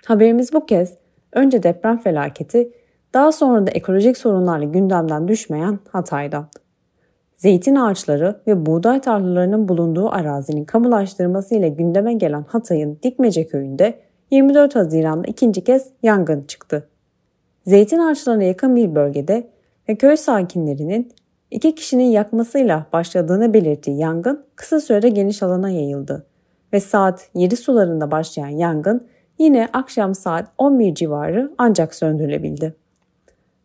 Haberimiz 0.07 0.53
bu 0.53 0.67
kez 0.67 0.95
önce 1.33 1.63
deprem 1.63 1.99
felaketi, 1.99 2.71
daha 3.15 3.33
sonra 3.33 3.67
da 3.67 3.71
ekolojik 3.71 4.17
sorunlarla 4.17 4.65
gündemden 4.65 5.29
düşmeyen 5.29 5.79
Hatay'dan. 5.89 6.49
Zeytin 7.37 7.75
ağaçları 7.75 8.41
ve 8.47 8.67
buğday 8.67 9.01
tarlalarının 9.01 9.69
bulunduğu 9.69 10.09
arazinin 10.09 10.65
kamulaştırması 10.65 11.55
ile 11.55 11.69
gündeme 11.69 12.15
gelen 12.15 12.45
Hatay'ın 12.49 12.99
Dikmece 13.03 13.47
köyünde 13.47 13.99
24 14.31 14.77
Haziran'da 14.77 15.27
ikinci 15.27 15.65
kez 15.65 15.89
yangın 16.03 16.43
çıktı. 16.43 16.89
Zeytin 17.67 17.99
ağaçlarına 17.99 18.43
yakın 18.43 18.77
bir 18.77 18.95
bölgede 18.95 19.51
ve 19.89 19.95
köy 19.95 20.17
sakinlerinin 20.17 21.13
iki 21.51 21.75
kişinin 21.75 22.05
yakmasıyla 22.05 22.87
başladığını 22.93 23.55
belirttiği 23.55 23.99
yangın 23.99 24.45
kısa 24.57 24.81
sürede 24.81 25.09
geniş 25.09 25.43
alana 25.43 25.71
yayıldı 25.71 26.27
ve 26.73 26.81
saat 26.81 27.29
7 27.35 27.57
sularında 27.57 28.11
başlayan 28.11 28.49
yangın 28.49 29.07
yine 29.39 29.69
akşam 29.73 30.15
saat 30.15 30.49
11 30.59 30.95
civarı 30.95 31.53
ancak 31.59 31.95
söndürülebildi. 31.95 32.75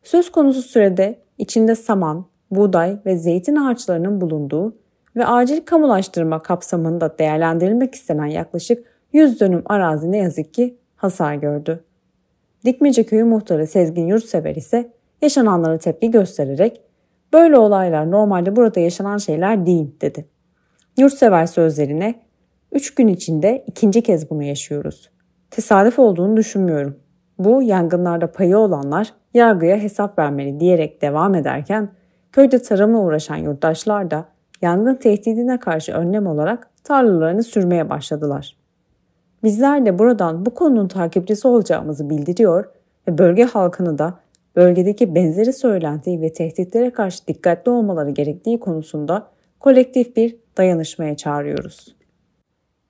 Söz 0.03 0.31
konusu 0.31 0.61
sürede 0.61 1.19
içinde 1.37 1.75
saman, 1.75 2.25
buğday 2.51 2.97
ve 3.05 3.17
zeytin 3.17 3.55
ağaçlarının 3.55 4.21
bulunduğu 4.21 4.75
ve 5.15 5.25
acil 5.25 5.61
kamulaştırma 5.61 6.41
kapsamında 6.41 7.17
değerlendirilmek 7.19 7.95
istenen 7.95 8.25
yaklaşık 8.25 8.85
100 9.13 9.39
dönüm 9.39 9.63
arazi 9.65 10.11
ne 10.11 10.17
yazık 10.17 10.53
ki 10.53 10.77
hasar 10.95 11.33
gördü. 11.33 11.83
Dikmece 12.65 13.03
Köyü 13.03 13.23
muhtarı 13.23 13.67
Sezgin 13.67 14.07
Yurtsever 14.07 14.55
ise 14.55 14.93
yaşananlara 15.21 15.77
tepki 15.77 16.11
göstererek 16.11 16.81
böyle 17.33 17.57
olaylar 17.57 18.11
normalde 18.11 18.55
burada 18.55 18.79
yaşanan 18.79 19.17
şeyler 19.17 19.65
değil 19.65 19.95
dedi. 20.01 20.25
Yurtsever 20.97 21.45
sözlerine 21.45 22.15
3 22.71 22.95
gün 22.95 23.07
içinde 23.07 23.63
ikinci 23.67 24.01
kez 24.03 24.29
bunu 24.29 24.43
yaşıyoruz. 24.43 25.09
Tesadüf 25.51 25.99
olduğunu 25.99 26.37
düşünmüyorum. 26.37 26.99
Bu 27.39 27.61
yangınlarda 27.61 28.31
payı 28.31 28.57
olanlar 28.57 29.13
yargıya 29.33 29.77
hesap 29.77 30.19
vermeli 30.19 30.59
diyerek 30.59 31.01
devam 31.01 31.35
ederken 31.35 31.89
köyde 32.31 32.61
tarımla 32.61 32.99
uğraşan 32.99 33.35
yurttaşlar 33.35 34.11
da 34.11 34.25
yangın 34.61 34.95
tehdidine 34.95 35.59
karşı 35.59 35.93
önlem 35.93 36.27
olarak 36.27 36.69
tarlalarını 36.83 37.43
sürmeye 37.43 37.89
başladılar. 37.89 38.57
Bizler 39.43 39.85
de 39.85 39.99
buradan 39.99 40.45
bu 40.45 40.53
konunun 40.53 40.87
takipçisi 40.87 41.47
olacağımızı 41.47 42.09
bildiriyor 42.09 42.65
ve 43.07 43.17
bölge 43.17 43.43
halkını 43.43 43.97
da 43.97 44.19
bölgedeki 44.55 45.15
benzeri 45.15 45.53
söylentiyi 45.53 46.21
ve 46.21 46.33
tehditlere 46.33 46.91
karşı 46.91 47.27
dikkatli 47.27 47.71
olmaları 47.71 48.09
gerektiği 48.09 48.59
konusunda 48.59 49.27
kolektif 49.59 50.15
bir 50.15 50.35
dayanışmaya 50.57 51.17
çağırıyoruz. 51.17 51.95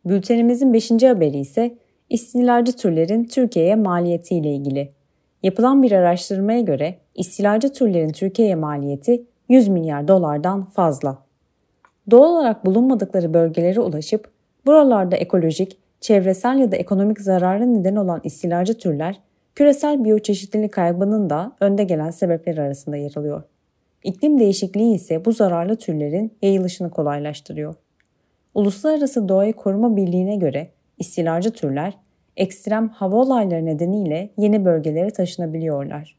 Bültenimizin 0.06 0.74
5. 0.74 0.92
haberi 0.92 1.38
ise 1.40 1.78
istilacı 2.10 2.76
türlerin 2.76 3.24
Türkiye'ye 3.24 3.76
maliyeti 3.76 4.36
ile 4.36 4.54
ilgili. 4.54 4.99
Yapılan 5.44 5.84
bir 5.84 5.92
araştırmaya 5.92 6.62
göre 6.62 6.96
istilacı 7.16 7.74
türlerin 7.74 8.12
Türkiye'ye 8.12 8.56
maliyeti 8.56 9.24
100 9.50 9.68
milyar 9.68 10.08
dolardan 10.08 10.64
fazla. 10.64 11.18
Doğal 12.12 12.32
olarak 12.32 12.66
bulunmadıkları 12.66 13.34
bölgelere 13.34 13.80
ulaşıp 13.80 14.32
buralarda 14.66 15.16
ekolojik, 15.16 15.78
çevresel 16.02 16.58
ya 16.58 16.72
da 16.72 16.76
ekonomik 16.76 17.22
zararı 17.22 17.74
neden 17.74 17.96
olan 17.96 18.22
istilacı 18.24 18.78
türler 18.78 19.20
küresel 19.56 20.04
biyoçeşitlilik 20.04 20.74
kaybının 20.74 21.30
da 21.30 21.52
önde 21.60 21.84
gelen 21.84 22.10
sebepleri 22.10 22.62
arasında 22.62 22.98
yer 22.98 23.12
alıyor. 23.16 23.44
İklim 24.04 24.40
değişikliği 24.40 24.96
ise 24.96 25.26
bu 25.26 25.32
zararlı 25.32 25.76
türlerin 25.76 26.34
yayılışını 26.42 26.90
kolaylaştırıyor. 26.90 27.76
Uluslararası 28.54 29.30
Doğayı 29.30 29.54
Koruma 29.54 29.96
Birliği'ne 29.96 30.36
göre 30.36 30.68
istilacı 30.98 31.52
türler 31.52 31.94
ekstrem 32.40 32.90
hava 32.90 33.16
olayları 33.16 33.66
nedeniyle 33.66 34.30
yeni 34.38 34.66
bölgelere 34.66 35.10
taşınabiliyorlar. 35.10 36.18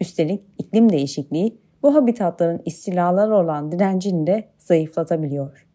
Üstelik 0.00 0.42
iklim 0.58 0.92
değişikliği 0.92 1.58
bu 1.82 1.94
habitatların 1.94 2.62
istilalar 2.64 3.30
olan 3.30 3.72
direncini 3.72 4.26
de 4.26 4.44
zayıflatabiliyor. 4.58 5.66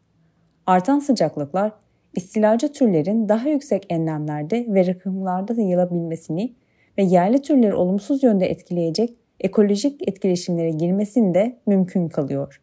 Artan 0.65 0.99
sıcaklıklar 0.99 1.71
istilacı 2.15 2.71
türlerin 2.71 3.29
daha 3.29 3.49
yüksek 3.49 3.85
enlemlerde 3.89 4.65
ve 4.69 4.87
rakımlarda 4.87 5.61
yayılabilmesini 5.61 6.55
ve 6.97 7.03
yerli 7.03 7.41
türleri 7.41 7.73
olumsuz 7.73 8.23
yönde 8.23 8.45
etkileyecek 8.45 9.15
ekolojik 9.39 10.07
etkileşimlere 10.07 10.69
girmesini 10.69 11.33
de 11.33 11.57
mümkün 11.67 12.09
kalıyor. 12.09 12.61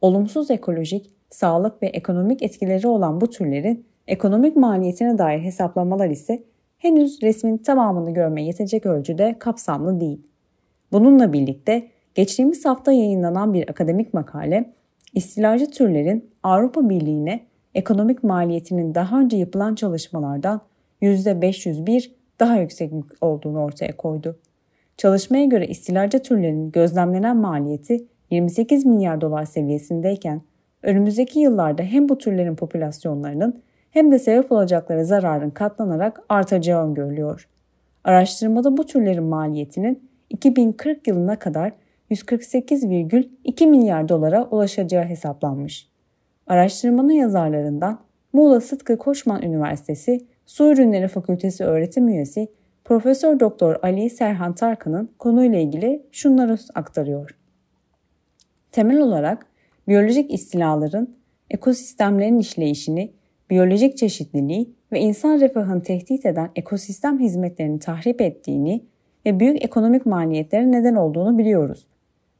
Olumsuz 0.00 0.50
ekolojik, 0.50 1.10
sağlık 1.30 1.82
ve 1.82 1.86
ekonomik 1.86 2.42
etkileri 2.42 2.88
olan 2.88 3.20
bu 3.20 3.30
türlerin 3.30 3.86
ekonomik 4.06 4.56
maliyetine 4.56 5.18
dair 5.18 5.40
hesaplamalar 5.40 6.10
ise 6.10 6.49
henüz 6.80 7.22
resmin 7.22 7.58
tamamını 7.58 8.14
görmeye 8.14 8.46
yetecek 8.46 8.86
ölçüde 8.86 9.36
kapsamlı 9.38 10.00
değil. 10.00 10.20
Bununla 10.92 11.32
birlikte 11.32 11.88
geçtiğimiz 12.14 12.64
hafta 12.64 12.92
yayınlanan 12.92 13.54
bir 13.54 13.68
akademik 13.68 14.14
makale, 14.14 14.72
istilacı 15.14 15.70
türlerin 15.70 16.30
Avrupa 16.42 16.88
Birliği'ne 16.88 17.40
ekonomik 17.74 18.24
maliyetinin 18.24 18.94
daha 18.94 19.20
önce 19.20 19.36
yapılan 19.36 19.74
çalışmalardan 19.74 20.60
%501 21.02 22.10
daha 22.40 22.56
yüksek 22.56 22.92
olduğunu 23.20 23.62
ortaya 23.62 23.96
koydu. 23.96 24.38
Çalışmaya 24.96 25.44
göre 25.44 25.66
istilacı 25.66 26.22
türlerinin 26.22 26.70
gözlemlenen 26.70 27.36
maliyeti 27.36 28.04
28 28.30 28.86
milyar 28.86 29.20
dolar 29.20 29.44
seviyesindeyken 29.44 30.42
önümüzdeki 30.82 31.40
yıllarda 31.40 31.82
hem 31.82 32.08
bu 32.08 32.18
türlerin 32.18 32.56
popülasyonlarının 32.56 33.62
hem 33.90 34.12
de 34.12 34.18
sebep 34.18 34.52
olacakları 34.52 35.04
zararın 35.04 35.50
katlanarak 35.50 36.22
artacağı 36.28 36.86
öngörülüyor. 36.86 37.48
Araştırmada 38.04 38.76
bu 38.76 38.86
türlerin 38.86 39.24
maliyetinin 39.24 40.10
2040 40.30 41.06
yılına 41.06 41.38
kadar 41.38 41.72
148,2 42.10 43.66
milyar 43.66 44.08
dolara 44.08 44.44
ulaşacağı 44.44 45.04
hesaplanmış. 45.04 45.88
Araştırmanın 46.46 47.12
yazarlarından 47.12 48.00
Muğla 48.32 48.60
Sıtkı 48.60 48.98
Koçman 48.98 49.42
Üniversitesi 49.42 50.26
Su 50.46 50.72
Ürünleri 50.72 51.08
Fakültesi 51.08 51.64
öğretim 51.64 52.08
üyesi 52.08 52.48
Profesör 52.84 53.40
Doktor 53.40 53.76
Ali 53.82 54.10
Serhan 54.10 54.54
Tarkan'ın 54.54 55.10
konuyla 55.18 55.58
ilgili 55.58 56.06
şunları 56.12 56.58
aktarıyor. 56.74 57.36
Temel 58.72 59.00
olarak 59.00 59.46
biyolojik 59.88 60.32
istilaların 60.34 61.08
ekosistemlerin 61.50 62.38
işleyişini, 62.38 63.12
biyolojik 63.50 63.96
çeşitliliği 63.96 64.74
ve 64.92 65.00
insan 65.00 65.40
refahını 65.40 65.82
tehdit 65.82 66.26
eden 66.26 66.50
ekosistem 66.56 67.20
hizmetlerini 67.20 67.78
tahrip 67.78 68.20
ettiğini 68.20 68.84
ve 69.26 69.40
büyük 69.40 69.64
ekonomik 69.64 70.06
maliyetlere 70.06 70.70
neden 70.72 70.94
olduğunu 70.94 71.38
biliyoruz. 71.38 71.86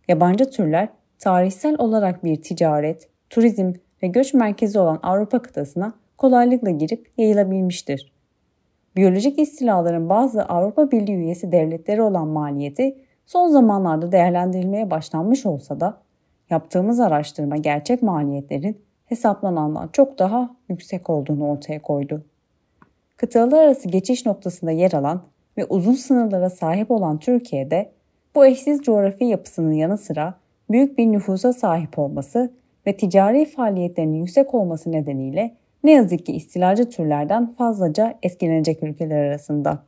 Yabancı 0.08 0.50
türler 0.50 0.88
tarihsel 1.18 1.76
olarak 1.78 2.24
bir 2.24 2.42
ticaret, 2.42 3.08
turizm 3.30 3.72
ve 4.02 4.06
göç 4.06 4.34
merkezi 4.34 4.78
olan 4.78 4.98
Avrupa 5.02 5.42
kıtasına 5.42 5.92
kolaylıkla 6.18 6.70
girip 6.70 7.10
yayılabilmiştir. 7.18 8.12
Biyolojik 8.96 9.38
istilaların 9.38 10.08
bazı 10.08 10.42
Avrupa 10.42 10.90
Birliği 10.90 11.16
üyesi 11.16 11.52
devletleri 11.52 12.02
olan 12.02 12.28
maliyeti 12.28 12.96
son 13.26 13.48
zamanlarda 13.48 14.12
değerlendirilmeye 14.12 14.90
başlanmış 14.90 15.46
olsa 15.46 15.80
da 15.80 16.00
yaptığımız 16.50 17.00
araştırma 17.00 17.56
gerçek 17.56 18.02
maliyetlerin 18.02 18.78
hesaplanandan 19.10 19.88
çok 19.92 20.18
daha 20.18 20.56
yüksek 20.68 21.10
olduğunu 21.10 21.48
ortaya 21.48 21.82
koydu. 21.82 22.24
Kıtalar 23.16 23.62
arası 23.62 23.88
geçiş 23.88 24.26
noktasında 24.26 24.70
yer 24.70 24.92
alan 24.92 25.22
ve 25.56 25.64
uzun 25.64 25.94
sınırlara 25.94 26.50
sahip 26.50 26.90
olan 26.90 27.18
Türkiye'de 27.18 27.90
bu 28.34 28.46
eşsiz 28.46 28.82
coğrafi 28.82 29.24
yapısının 29.24 29.72
yanı 29.72 29.98
sıra 29.98 30.34
büyük 30.70 30.98
bir 30.98 31.06
nüfusa 31.06 31.52
sahip 31.52 31.98
olması 31.98 32.52
ve 32.86 32.96
ticari 32.96 33.44
faaliyetlerinin 33.44 34.18
yüksek 34.18 34.54
olması 34.54 34.92
nedeniyle 34.92 35.54
ne 35.84 35.92
yazık 35.92 36.26
ki 36.26 36.32
istilacı 36.32 36.90
türlerden 36.90 37.46
fazlaca 37.46 38.18
etkilenecek 38.22 38.82
ülkeler 38.82 39.24
arasında. 39.24 39.78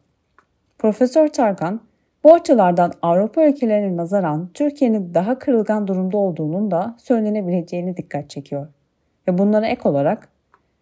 Profesör 0.78 1.28
Tarkan, 1.28 1.80
bu 2.24 2.34
açılardan 2.34 2.92
Avrupa 3.02 3.44
ülkelerine 3.44 3.96
nazaran 3.96 4.50
Türkiye'nin 4.54 5.14
daha 5.14 5.38
kırılgan 5.38 5.86
durumda 5.86 6.16
olduğunun 6.16 6.70
da 6.70 6.94
söylenebileceğini 6.98 7.96
dikkat 7.96 8.30
çekiyor. 8.30 8.68
Ve 9.28 9.38
bunlara 9.38 9.66
ek 9.66 9.88
olarak 9.88 10.28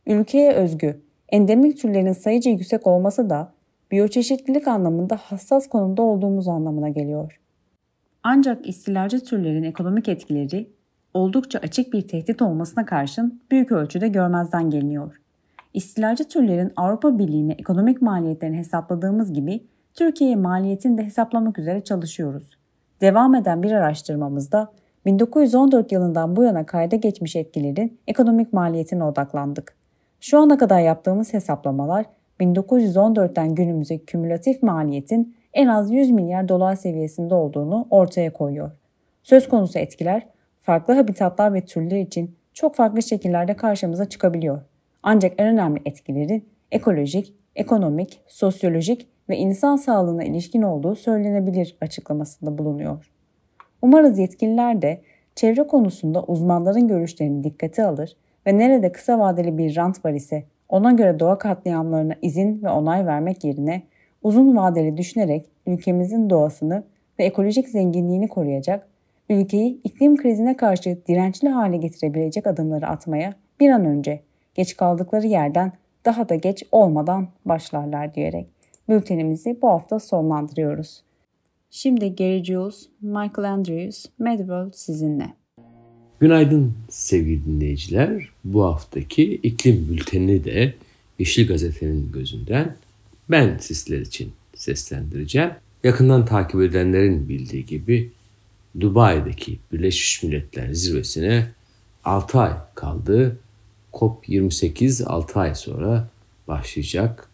ülkeye 0.06 0.52
özgü 0.52 1.00
endemik 1.28 1.78
türlerin 1.78 2.12
sayıca 2.12 2.50
yüksek 2.50 2.86
olması 2.86 3.30
da 3.30 3.52
biyoçeşitlilik 3.90 4.68
anlamında 4.68 5.16
hassas 5.16 5.68
konumda 5.68 6.02
olduğumuz 6.02 6.48
anlamına 6.48 6.88
geliyor. 6.88 7.40
Ancak 8.22 8.68
istilacı 8.68 9.24
türlerin 9.24 9.62
ekonomik 9.62 10.08
etkileri 10.08 10.70
oldukça 11.14 11.58
açık 11.58 11.92
bir 11.92 12.08
tehdit 12.08 12.42
olmasına 12.42 12.86
karşın 12.86 13.40
büyük 13.50 13.72
ölçüde 13.72 14.08
görmezden 14.08 14.70
geliniyor. 14.70 15.20
İstilacı 15.74 16.28
türlerin 16.28 16.72
Avrupa 16.76 17.18
Birliği'ne 17.18 17.52
ekonomik 17.52 18.02
maliyetlerini 18.02 18.56
hesapladığımız 18.56 19.32
gibi 19.32 19.64
Türkiye'ye 19.94 20.36
maliyetini 20.36 20.98
de 20.98 21.04
hesaplamak 21.04 21.58
üzere 21.58 21.84
çalışıyoruz. 21.84 22.50
Devam 23.00 23.34
eden 23.34 23.62
bir 23.62 23.72
araştırmamızda 23.72 24.72
1914 25.06 25.92
yılından 25.92 26.36
bu 26.36 26.42
yana 26.42 26.66
kayda 26.66 26.96
geçmiş 26.96 27.36
etkilerin 27.36 27.98
ekonomik 28.06 28.52
maliyetine 28.52 29.04
odaklandık. 29.04 29.76
Şu 30.20 30.38
ana 30.38 30.58
kadar 30.58 30.80
yaptığımız 30.80 31.32
hesaplamalar 31.32 32.06
1914'ten 32.40 33.54
günümüze 33.54 33.98
kümülatif 33.98 34.62
maliyetin 34.62 35.36
en 35.54 35.66
az 35.66 35.90
100 35.90 36.10
milyar 36.10 36.48
dolar 36.48 36.74
seviyesinde 36.74 37.34
olduğunu 37.34 37.86
ortaya 37.90 38.32
koyuyor. 38.32 38.70
Söz 39.22 39.48
konusu 39.48 39.78
etkiler 39.78 40.26
farklı 40.60 40.94
habitatlar 40.94 41.54
ve 41.54 41.64
türler 41.64 42.00
için 42.00 42.36
çok 42.52 42.74
farklı 42.74 43.02
şekillerde 43.02 43.56
karşımıza 43.56 44.08
çıkabiliyor. 44.08 44.62
Ancak 45.02 45.32
en 45.38 45.46
önemli 45.48 45.80
etkileri 45.84 46.42
ekolojik, 46.72 47.34
ekonomik, 47.56 48.20
sosyolojik 48.26 49.08
ve 49.28 49.36
insan 49.36 49.76
sağlığına 49.76 50.24
ilişkin 50.24 50.62
olduğu 50.62 50.94
söylenebilir 50.94 51.76
açıklamasında 51.80 52.58
bulunuyor. 52.58 53.09
Umarız 53.82 54.18
yetkililer 54.18 54.82
de 54.82 55.00
çevre 55.34 55.66
konusunda 55.66 56.22
uzmanların 56.22 56.88
görüşlerini 56.88 57.44
dikkate 57.44 57.84
alır 57.84 58.16
ve 58.46 58.58
nerede 58.58 58.92
kısa 58.92 59.18
vadeli 59.18 59.58
bir 59.58 59.76
rant 59.76 60.04
var 60.04 60.12
ise 60.12 60.44
ona 60.68 60.92
göre 60.92 61.20
doğa 61.20 61.38
katliamlarına 61.38 62.14
izin 62.22 62.62
ve 62.62 62.70
onay 62.70 63.06
vermek 63.06 63.44
yerine 63.44 63.82
uzun 64.22 64.56
vadeli 64.56 64.96
düşünerek 64.96 65.46
ülkemizin 65.66 66.30
doğasını 66.30 66.84
ve 67.18 67.24
ekolojik 67.24 67.68
zenginliğini 67.68 68.28
koruyacak 68.28 68.88
ülkeyi 69.28 69.80
iklim 69.84 70.16
krizine 70.16 70.56
karşı 70.56 70.98
dirençli 71.08 71.48
hale 71.48 71.76
getirebilecek 71.76 72.46
adımları 72.46 72.86
atmaya 72.86 73.34
bir 73.60 73.70
an 73.70 73.84
önce 73.84 74.20
geç 74.54 74.76
kaldıkları 74.76 75.26
yerden 75.26 75.72
daha 76.04 76.28
da 76.28 76.34
geç 76.34 76.62
olmadan 76.72 77.28
başlarlar 77.44 78.14
diyerek 78.14 78.46
bültenimizi 78.88 79.62
bu 79.62 79.68
hafta 79.68 79.98
sonlandırıyoruz. 79.98 81.02
Şimdi 81.72 82.16
Gary 82.16 82.44
Jules, 82.44 82.86
Michael 83.00 83.52
Andrews, 83.52 84.06
Medworld 84.18 84.74
sizinle. 84.74 85.34
Günaydın 86.20 86.74
sevgili 86.88 87.44
dinleyiciler. 87.44 88.28
Bu 88.44 88.64
haftaki 88.64 89.34
iklim 89.34 89.88
bültenini 89.88 90.44
de 90.44 90.74
Yeşil 91.18 91.48
Gazete'nin 91.48 92.12
gözünden 92.12 92.76
ben 93.30 93.58
sizler 93.58 94.00
için 94.00 94.32
seslendireceğim. 94.54 95.50
Yakından 95.84 96.24
takip 96.24 96.60
edenlerin 96.60 97.28
bildiği 97.28 97.66
gibi 97.66 98.10
Dubai'deki 98.80 99.58
Birleşmiş 99.72 100.22
Milletler 100.22 100.72
Zirvesi'ne 100.72 101.48
6 102.04 102.40
ay 102.40 102.52
kaldı. 102.74 103.38
COP28 103.92 105.04
6 105.04 105.40
ay 105.40 105.54
sonra 105.54 106.08
başlayacak. 106.48 107.28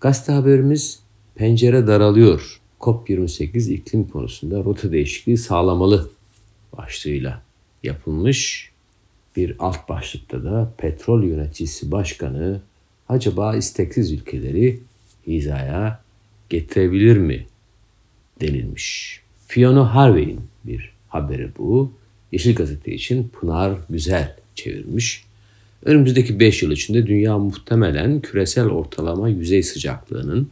Gazete 0.00 0.32
haberimiz 0.32 1.00
pencere 1.34 1.86
daralıyor. 1.86 2.61
COP28 2.82 3.72
iklim 3.72 4.08
konusunda 4.08 4.64
rota 4.64 4.92
değişikliği 4.92 5.36
sağlamalı 5.36 6.10
başlığıyla 6.78 7.42
yapılmış. 7.82 8.70
Bir 9.36 9.56
alt 9.58 9.88
başlıkta 9.88 10.44
da 10.44 10.72
petrol 10.78 11.24
yöneticisi 11.24 11.90
başkanı 11.92 12.60
acaba 13.08 13.56
isteksiz 13.56 14.12
ülkeleri 14.12 14.80
hizaya 15.26 16.02
getirebilir 16.48 17.16
mi 17.16 17.46
denilmiş. 18.40 19.20
Fiona 19.46 19.94
Harvey'in 19.94 20.40
bir 20.64 20.92
haberi 21.08 21.50
bu. 21.58 21.92
Yeşil 22.32 22.54
Gazete 22.54 22.92
için 22.92 23.28
Pınar 23.28 23.78
Güzel 23.90 24.36
çevirmiş. 24.54 25.24
Önümüzdeki 25.84 26.40
5 26.40 26.62
yıl 26.62 26.70
içinde 26.70 27.06
dünya 27.06 27.38
muhtemelen 27.38 28.20
küresel 28.20 28.66
ortalama 28.66 29.28
yüzey 29.28 29.62
sıcaklığının 29.62 30.50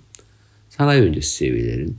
sanayi 0.69 1.03
öncesi 1.03 1.31
seviyelerin 1.31 1.97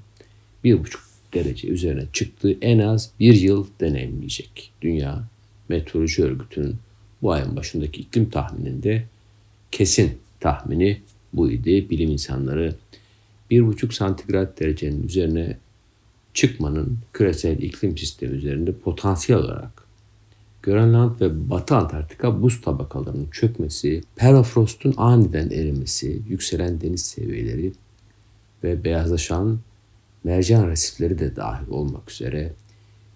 1,5 0.66 0.98
derece 1.34 1.68
üzerine 1.68 2.06
çıktığı 2.14 2.52
en 2.62 2.80
az 2.80 3.12
bir 3.20 3.34
yıl 3.34 3.68
deneyimleyecek. 3.80 4.72
Dünya 4.82 5.24
Meteoroloji 5.70 6.24
Örgütü'nün 6.24 6.76
bu 7.22 7.32
ayın 7.32 7.56
başındaki 7.56 8.02
iklim 8.02 8.30
tahmininde 8.30 9.04
kesin 9.72 10.18
tahmini 10.40 11.02
bu 11.34 11.52
idi. 11.52 11.90
Bilim 11.90 12.12
insanları 12.12 12.76
1,5 13.52 13.94
santigrat 13.94 14.60
derecenin 14.60 15.04
üzerine 15.04 15.58
çıkmanın 16.34 16.98
küresel 17.14 17.62
iklim 17.62 17.98
sistemi 17.98 18.36
üzerinde 18.36 18.72
potansiyel 18.72 19.42
olarak 19.42 19.82
Grönland 20.64 21.22
ve 21.22 21.50
Batı 21.50 21.76
Antarktika 21.76 22.42
buz 22.42 22.62
tabakalarının 22.62 23.28
çökmesi, 23.32 24.02
permafrostun 24.16 24.94
aniden 24.98 25.50
erimesi, 25.50 26.22
yükselen 26.28 26.82
deniz 26.82 27.06
seviyeleri 27.06 27.74
ve 28.64 28.84
beyazlaşan 28.84 29.60
mercan 30.24 30.70
resifleri 30.70 31.20
de 31.20 31.36
dahil 31.36 31.68
olmak 31.70 32.12
üzere 32.12 32.54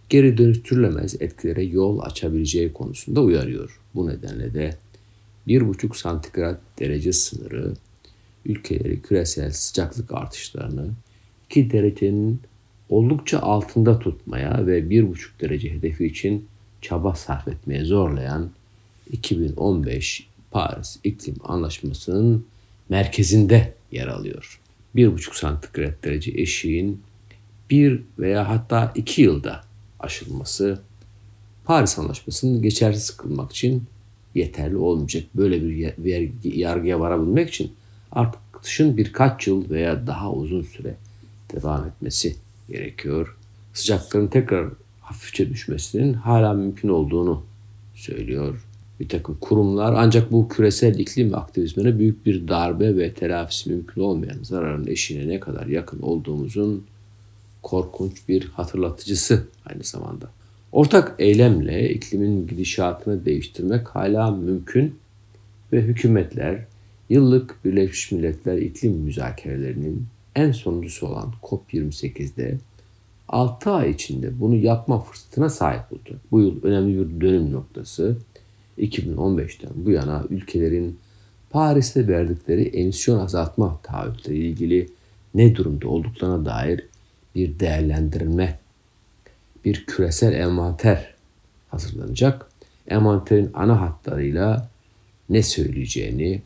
geri 0.10 0.38
dönüştürülemez 0.38 1.22
etkilere 1.22 1.64
yol 1.64 2.00
açabileceği 2.00 2.74
konusunda 2.74 3.22
uyarıyor. 3.22 3.80
Bu 3.96 4.08
nedenle 4.08 4.54
de 4.54 4.78
1,5 5.48 5.98
santigrat 5.98 6.60
derece 6.80 7.14
sınırı 7.14 7.74
ülkeleri 8.46 9.02
küresel 9.02 9.52
sıcaklık 9.52 10.14
artışlarını 10.14 10.90
2 11.50 11.72
derecenin 11.72 12.40
oldukça 12.90 13.40
altında 13.40 14.00
tutmaya 14.00 14.68
ve 14.68 14.80
1,5 14.80 15.42
derece 15.42 15.74
hedefi 15.74 16.06
için 16.06 16.48
çaba 16.82 17.16
sarf 17.16 17.48
etmeye 17.48 17.86
zorlayan 17.86 18.50
2015 19.12 20.28
Paris 20.52 21.00
İklim 21.04 21.36
Anlaşması'nın 21.44 22.46
merkezinde 22.90 23.74
yer 23.92 24.08
alıyor. 24.08 24.60
1,5 24.96 25.40
santigrat 25.40 26.04
derece 26.04 26.32
eşiğin 26.32 27.02
bir 27.70 28.02
veya 28.20 28.50
hatta 28.50 28.92
iki 28.96 29.22
yılda 29.22 29.64
aşılması 30.00 30.82
Paris 31.66 32.00
Anlaşması'nın 32.00 32.62
geçersiz 32.62 33.18
kılmak 33.18 33.52
için 33.52 33.84
yeterli 34.36 34.78
olmayacak. 34.78 35.24
Böyle 35.36 35.64
bir 35.64 36.56
yargıya 36.56 37.00
varabilmek 37.00 37.50
için 37.50 37.74
artışın 38.12 38.98
birkaç 38.98 39.48
yıl 39.48 39.70
veya 39.70 40.08
daha 40.08 40.32
uzun 40.32 40.62
süre 40.62 40.96
devam 41.54 41.88
etmesi 41.88 42.36
gerekiyor. 42.70 43.38
Sıcakların 43.74 44.28
tekrar 44.28 44.70
hafifçe 45.02 45.50
düşmesinin 45.50 46.14
hala 46.14 46.54
mümkün 46.54 46.90
olduğunu 46.90 47.44
söylüyor 47.96 48.66
bir 49.00 49.10
takım 49.10 49.38
kurumlar. 49.42 49.94
Ancak 49.98 50.32
bu 50.32 50.50
küresel 50.50 51.00
iklim 51.00 51.36
aktivizmine 51.36 52.00
büyük 52.00 52.26
bir 52.26 52.48
darbe 52.48 52.98
ve 52.98 53.14
telafisi 53.14 53.70
mümkün 53.70 54.02
olmayan 54.02 54.44
zararın 54.44 54.88
eşiğine 54.88 55.28
ne 55.28 55.40
kadar 55.40 55.68
yakın 55.68 56.02
olduğumuzun 56.02 56.86
korkunç 57.64 58.30
bir 58.30 58.46
hatırlatıcısı 58.46 59.48
aynı 59.66 59.84
zamanda. 59.84 60.30
Ortak 60.72 61.16
eylemle 61.20 61.90
iklimin 61.90 62.48
gidişatını 62.48 63.26
değiştirmek 63.26 63.88
hala 63.88 64.32
mümkün 64.32 64.96
ve 65.74 65.82
hükümetler 65.82 66.66
yıllık 67.10 67.66
Birleşmiş 67.66 68.12
Milletler 68.12 68.58
iklim 68.58 68.92
müzakerelerinin 68.92 70.06
en 70.36 70.52
sonuncusu 70.52 71.08
olan 71.08 71.34
COP28'de 71.44 72.58
6 73.28 73.72
ay 73.72 73.92
içinde 73.92 74.40
bunu 74.40 74.56
yapma 74.56 75.00
fırsatına 75.00 75.50
sahip 75.50 75.94
oldu. 75.94 76.20
Bu 76.32 76.42
yıl 76.42 76.64
önemli 76.64 77.00
bir 77.00 77.22
dönüm 77.22 77.54
noktası. 77.54 78.18
2015'ten 78.80 79.72
bu 79.76 79.92
yana 79.92 80.24
ülkelerin 80.30 81.00
Paris'te 81.50 82.08
verdikleri 82.08 82.62
emisyon 82.62 83.20
azaltma 83.20 83.80
taahhütleri 83.84 84.38
ilgili 84.38 84.90
ne 85.36 85.56
durumda 85.56 85.88
olduklarına 85.88 86.46
dair 86.46 86.86
bir 87.36 87.60
değerlendirme, 87.60 88.60
bir 89.66 89.86
küresel 89.86 90.34
envanter 90.34 91.14
hazırlanacak. 91.70 92.50
Envanterin 92.88 93.52
ana 93.54 93.82
hatlarıyla 93.82 94.70
ne 95.30 95.44
söyleyeceğini, 95.44 96.42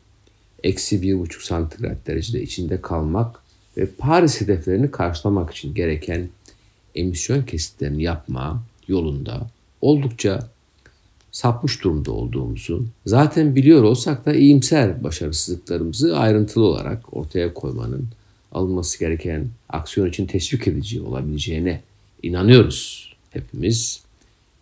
eksi 0.63 1.01
bir 1.01 1.19
buçuk 1.19 1.41
santigrat 1.41 2.07
derecede 2.07 2.41
içinde 2.41 2.81
kalmak 2.81 3.39
ve 3.77 3.85
Paris 3.85 4.41
hedeflerini 4.41 4.91
karşılamak 4.91 5.51
için 5.51 5.73
gereken 5.73 6.29
emisyon 6.95 7.43
kesitlerini 7.43 8.03
yapma 8.03 8.63
yolunda 8.87 9.47
oldukça 9.81 10.49
sapmış 11.31 11.83
durumda 11.83 12.11
olduğumuzu 12.11 12.85
zaten 13.05 13.55
biliyor 13.55 13.83
olsak 13.83 14.25
da 14.25 14.33
iyimser 14.33 15.03
başarısızlıklarımızı 15.03 16.17
ayrıntılı 16.17 16.65
olarak 16.65 17.17
ortaya 17.17 17.53
koymanın 17.53 18.07
alınması 18.51 18.99
gereken 18.99 19.47
aksiyon 19.69 20.09
için 20.09 20.25
teşvik 20.25 20.67
edici 20.67 21.01
olabileceğine 21.01 21.81
inanıyoruz 22.23 23.13
hepimiz. 23.29 24.03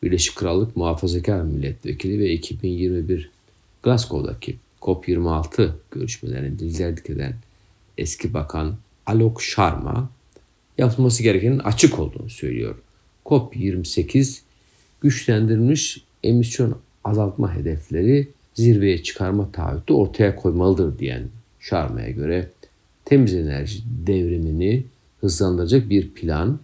Birleşik 0.03 0.35
Krallık 0.35 0.77
Muhafazakar 0.77 1.41
Milletvekili 1.41 2.19
ve 2.19 2.29
2021 2.31 3.29
Glasgow'daki 3.83 4.57
COP26 4.81 5.69
görüşmelerine 5.91 6.47
liderlik 6.47 7.09
eden 7.09 7.35
eski 7.97 8.33
bakan 8.33 8.77
Alok 9.05 9.41
Sharma 9.41 10.09
yapılması 10.77 11.23
gerekenin 11.23 11.59
açık 11.59 11.99
olduğunu 11.99 12.29
söylüyor. 12.29 12.75
COP28 13.25 14.39
güçlendirilmiş 15.01 16.03
emisyon 16.23 16.75
azaltma 17.03 17.55
hedefleri 17.55 18.27
zirveye 18.53 19.03
çıkarma 19.03 19.51
taahhütü 19.51 19.93
ortaya 19.93 20.35
koymalıdır 20.35 20.99
diyen 20.99 21.23
Sharma'ya 21.59 22.09
göre 22.09 22.49
temiz 23.05 23.33
enerji 23.33 23.83
devrimini 24.07 24.83
hızlandıracak 25.21 25.89
bir 25.89 26.09
plan 26.09 26.59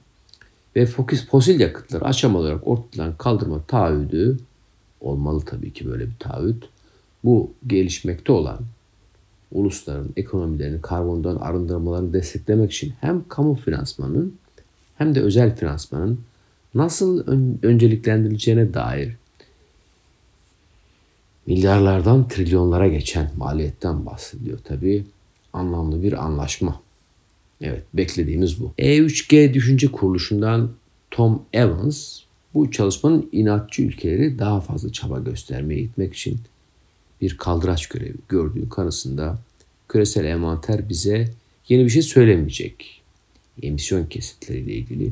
ve 0.75 0.85
fosil 1.29 1.59
yakıtları 1.59 2.05
aşamalı 2.05 2.43
olarak 2.43 2.67
ortadan 2.67 3.17
kaldırma 3.17 3.63
taahhüdü 3.63 4.37
olmalı 5.01 5.41
tabii 5.45 5.73
ki 5.73 5.87
böyle 5.87 6.05
bir 6.05 6.15
taahhüt. 6.19 6.63
Bu 7.23 7.51
gelişmekte 7.67 8.31
olan 8.31 8.59
ulusların 9.51 10.09
ekonomilerini 10.15 10.81
karbondan 10.81 11.35
arındırmalarını 11.35 12.13
desteklemek 12.13 12.71
için 12.71 12.93
hem 13.01 13.27
kamu 13.27 13.55
finansmanının 13.55 14.35
hem 14.97 15.15
de 15.15 15.21
özel 15.21 15.55
finansmanın 15.55 16.19
nasıl 16.75 17.27
ön, 17.27 17.59
önceliklendirileceğine 17.63 18.73
dair 18.73 19.15
milyarlardan 21.45 22.27
trilyonlara 22.27 22.87
geçen 22.87 23.31
maliyetten 23.37 24.05
bahsediyor 24.05 24.59
tabii. 24.63 25.05
Anlamlı 25.53 26.03
bir 26.03 26.25
anlaşma. 26.25 26.81
Evet 27.61 27.83
beklediğimiz 27.93 28.61
bu. 28.61 28.71
E3G 28.77 29.53
Düşünce 29.53 29.87
Kuruluşu'ndan 29.87 30.71
Tom 31.11 31.41
Evans 31.53 32.19
bu 32.53 32.71
çalışmanın 32.71 33.29
inatçı 33.31 33.81
ülkeleri 33.81 34.39
daha 34.39 34.61
fazla 34.61 34.91
çaba 34.91 35.19
göstermeye 35.19 35.81
itmek 35.81 36.13
için 36.13 36.39
bir 37.21 37.37
kaldıraç 37.37 37.87
görevi 37.87 38.15
gördüğü 38.29 38.69
kanısında 38.69 39.39
küresel 39.89 40.25
envanter 40.25 40.89
bize 40.89 41.29
yeni 41.69 41.85
bir 41.85 41.89
şey 41.89 42.01
söylemeyecek. 42.01 43.01
Emisyon 43.61 44.05
kesitleriyle 44.05 44.73
ilgili 44.73 45.11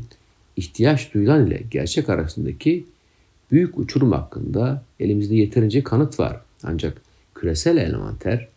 ihtiyaç 0.57 1.13
duyulan 1.13 1.47
ile 1.47 1.63
gerçek 1.71 2.09
arasındaki 2.09 2.85
büyük 3.51 3.77
uçurum 3.77 4.11
hakkında 4.11 4.83
elimizde 4.99 5.35
yeterince 5.35 5.83
kanıt 5.83 6.19
var. 6.19 6.41
Ancak 6.63 7.01
küresel 7.35 7.77
envanter 7.77 8.47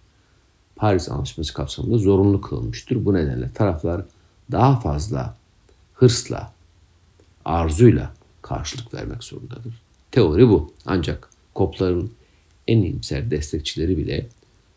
Paris 0.76 1.09
Anlaşması 1.09 1.54
kapsamında 1.54 1.98
zorunlu 1.98 2.40
kılınmıştır. 2.40 3.04
Bu 3.04 3.14
nedenle 3.14 3.52
taraflar 3.52 4.02
daha 4.52 4.80
fazla 4.80 5.37
hırsla, 5.94 6.52
arzuyla 7.44 8.14
karşılık 8.42 8.94
vermek 8.94 9.24
zorundadır. 9.24 9.80
Teori 10.11 10.48
bu. 10.48 10.72
Ancak 10.87 11.30
COP'ların 11.57 12.11
en 12.68 12.83
iyimser 12.83 13.30
destekçileri 13.30 13.98
bile 13.98 14.26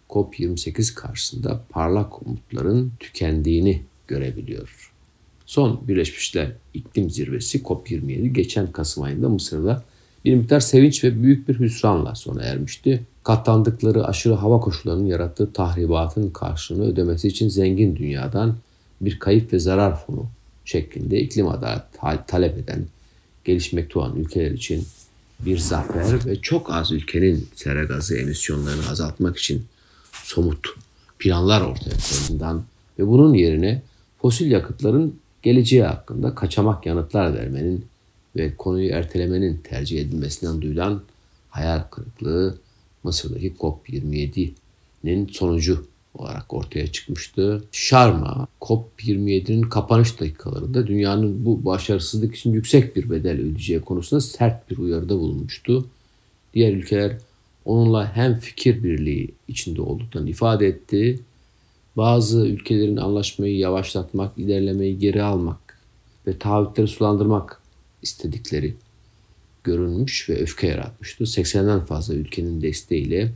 COP28 0.10 0.94
karşısında 0.94 1.64
parlak 1.70 2.28
umutların 2.28 2.92
tükendiğini 3.00 3.84
görebiliyor. 4.08 4.92
Son 5.46 5.88
Birleşmişler 5.88 6.52
İklim 6.74 7.10
Zirvesi 7.10 7.62
COP27 7.62 8.28
geçen 8.28 8.72
Kasım 8.72 9.04
ayında 9.04 9.30
Mısır'da 9.30 9.84
bir 10.28 10.36
miktar 10.36 10.60
sevinç 10.60 11.04
ve 11.04 11.24
büyük 11.24 11.50
bir 11.50 11.60
hüsranla 11.60 12.16
sona 12.16 12.44
ermişti. 12.44 13.04
Katlandıkları 13.24 14.06
aşırı 14.06 14.34
hava 14.34 14.60
koşullarının 14.60 15.06
yarattığı 15.06 15.54
tahribatın 15.54 16.30
karşılığını 16.30 16.86
ödemesi 16.86 17.28
için 17.28 17.50
zengin 17.50 17.96
dünyadan 17.96 18.56
bir 19.02 19.20
kayıp 19.20 19.54
ve 19.54 19.60
zarar 19.60 20.06
fonu 20.06 20.26
şeklinde 20.66 21.20
iklim 21.20 21.48
adalet 21.48 22.28
talep 22.28 22.58
eden 22.58 22.86
gelişmekte 23.46 24.00
olan 24.00 24.16
ülkeler 24.16 24.52
için 24.52 24.88
bir 25.40 25.58
zafer 25.58 26.26
ve 26.26 26.36
çok 26.36 26.72
az 26.72 26.92
ülkenin 26.92 27.48
sera 27.56 27.84
gazı 27.84 28.18
emisyonlarını 28.18 28.90
azaltmak 28.90 29.38
için 29.38 29.66
somut 30.12 30.68
planlar 31.20 31.62
ortaya 31.62 31.96
koyduğundan 32.10 32.64
ve 33.00 33.08
bunun 33.08 33.34
yerine 33.34 33.82
fosil 34.22 34.52
yakıtların 34.52 35.16
geleceği 35.44 35.84
hakkında 35.84 36.36
kaçamak 36.36 36.86
yanıtlar 36.86 37.34
vermenin 37.34 37.86
ve 38.38 38.56
konuyu 38.56 38.90
ertelemenin 38.90 39.58
tercih 39.64 40.02
edilmesinden 40.02 40.62
duyulan 40.62 41.02
hayal 41.50 41.80
kırıklığı 41.80 42.58
Mısır'daki 43.04 43.54
COP27'nin 43.60 45.28
sonucu 45.28 45.88
olarak 46.14 46.54
ortaya 46.54 46.88
çıkmıştı. 46.88 47.64
Sharma 47.72 48.48
COP27'nin 48.62 49.62
kapanış 49.62 50.20
dakikalarında 50.20 50.88
dünyanın 50.88 51.46
bu 51.46 51.66
başarısızlık 51.66 52.36
için 52.36 52.54
yüksek 52.54 52.96
bir 52.96 53.10
bedel 53.10 53.40
ödeyeceği 53.40 53.82
konusunda 53.82 54.22
sert 54.22 54.72
bir 54.72 54.78
uyarıda 54.78 55.20
bulunmuştu. 55.20 55.86
Diğer 56.54 56.74
ülkeler 56.74 57.18
onunla 57.66 58.16
hem 58.16 58.40
fikir 58.40 58.84
birliği 58.84 59.32
içinde 59.48 59.82
olduklarını 59.82 60.30
ifade 60.30 60.68
etti. 60.68 61.20
Bazı 61.98 62.48
ülkelerin 62.48 62.98
anlaşmayı 62.98 63.58
yavaşlatmak, 63.58 64.38
ilerlemeyi 64.38 65.00
geri 65.00 65.24
almak 65.24 65.80
ve 66.28 66.38
taahhütleri 66.38 66.88
sulandırmak 66.88 67.62
istedikleri 68.08 68.76
görünmüş 69.64 70.30
ve 70.30 70.42
öfke 70.42 70.68
yaratmıştı. 70.68 71.24
80'den 71.24 71.86
fazla 71.86 72.14
ülkenin 72.14 72.62
desteğiyle 72.62 73.32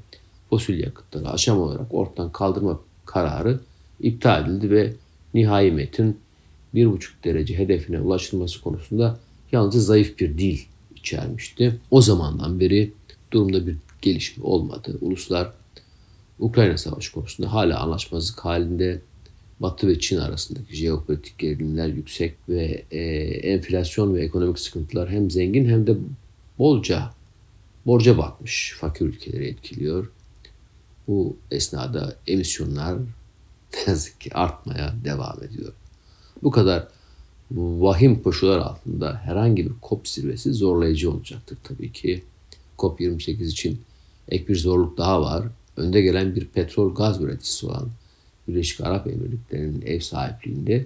fosil 0.50 0.80
yakıtları 0.80 1.30
aşam 1.30 1.60
olarak 1.60 1.94
ortadan 1.94 2.32
kaldırma 2.32 2.80
kararı 3.06 3.60
iptal 4.00 4.46
edildi 4.46 4.72
ve 4.72 4.94
nihai 5.34 5.72
metin 5.72 6.18
1,5 6.76 7.10
derece 7.24 7.58
hedefine 7.58 8.00
ulaşılması 8.02 8.62
konusunda 8.62 9.20
yalnızca 9.52 9.80
zayıf 9.80 10.20
bir 10.20 10.38
dil 10.38 10.60
içermişti. 10.96 11.80
O 11.92 12.02
zamandan 12.02 12.60
beri 12.60 12.94
durumda 13.32 13.68
bir 13.68 13.76
gelişme 14.02 14.44
olmadı. 14.44 14.98
Uluslar 15.02 15.52
Ukrayna 16.40 16.78
Savaşı 16.78 17.14
konusunda 17.14 17.54
hala 17.54 17.80
anlaşmazlık 17.80 18.40
halinde 18.40 19.02
Batı 19.62 19.88
ve 19.88 20.00
Çin 20.00 20.18
arasındaki 20.18 20.76
jeopolitik 20.76 21.38
gerilimler 21.38 21.88
yüksek 21.88 22.36
ve 22.50 22.86
e, 22.92 23.00
enflasyon 23.54 24.16
ve 24.16 24.24
ekonomik 24.24 24.60
sıkıntılar 24.60 25.10
hem 25.10 25.32
zengin 25.32 25.70
hem 25.70 25.88
de 25.88 25.96
bolca 26.60 27.14
borca 27.86 28.18
batmış 28.18 28.76
fakir 28.80 29.06
ülkeleri 29.06 29.48
etkiliyor. 29.48 30.12
Bu 31.08 31.36
esnada 31.52 32.16
emisyonlar 32.28 32.98
ne 33.74 33.80
yazık 33.88 34.22
ki 34.22 34.34
artmaya 34.34 34.96
devam 35.04 35.44
ediyor. 35.44 35.74
Bu 36.44 36.52
kadar 36.52 36.88
vahim 37.52 38.24
koşullar 38.24 38.58
altında 38.58 39.22
herhangi 39.24 39.66
bir 39.66 39.74
COP 39.90 40.08
zirvesi 40.08 40.54
zorlayıcı 40.54 41.12
olacaktır 41.12 41.58
tabii 41.64 41.92
ki. 41.92 42.24
COP28 42.78 43.44
için 43.44 43.82
ek 44.30 44.48
bir 44.48 44.56
zorluk 44.56 44.98
daha 44.98 45.22
var. 45.22 45.46
Önde 45.78 46.02
gelen 46.02 46.36
bir 46.36 46.48
petrol 46.48 46.96
gaz 46.96 47.22
üreticisi 47.22 47.66
olan 47.66 47.90
Birleşik 48.48 48.82
Arap 48.82 49.08
Emirlikleri'nin 49.08 49.82
ev 49.82 50.00
sahipliğinde 50.00 50.86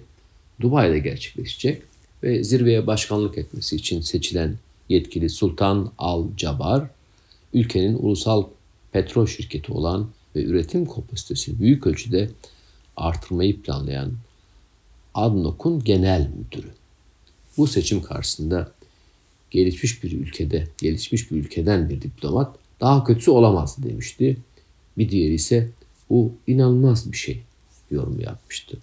Dubai'de 0.61 0.99
gerçekleşecek 0.99 1.81
ve 2.23 2.43
zirveye 2.43 2.87
başkanlık 2.87 3.37
etmesi 3.37 3.75
için 3.75 4.01
seçilen 4.01 4.55
yetkili 4.89 5.29
Sultan 5.29 5.91
Al 5.97 6.27
Jabar, 6.37 6.89
ülkenin 7.53 7.97
ulusal 7.97 8.43
petrol 8.91 9.27
şirketi 9.27 9.71
olan 9.71 10.09
ve 10.35 10.43
üretim 10.43 10.85
kapasitesini 10.85 11.59
büyük 11.59 11.87
ölçüde 11.87 12.29
artırmayı 12.97 13.61
planlayan 13.61 14.13
ADNOK'un 15.13 15.83
genel 15.83 16.29
müdürü. 16.37 16.69
Bu 17.57 17.67
seçim 17.67 18.01
karşısında 18.01 18.71
gelişmiş 19.51 20.03
bir 20.03 20.11
ülkede, 20.11 20.67
gelişmiş 20.77 21.31
bir 21.31 21.37
ülkeden 21.37 21.89
bir 21.89 22.01
diplomat 22.01 22.55
daha 22.81 23.03
kötüsü 23.03 23.31
olamaz 23.31 23.77
demişti. 23.83 24.37
Bir 24.97 25.09
diğeri 25.09 25.33
ise 25.33 25.69
bu 26.09 26.33
inanılmaz 26.47 27.11
bir 27.11 27.17
şey 27.17 27.41
yorum 27.91 28.19
yapmıştı. 28.19 28.77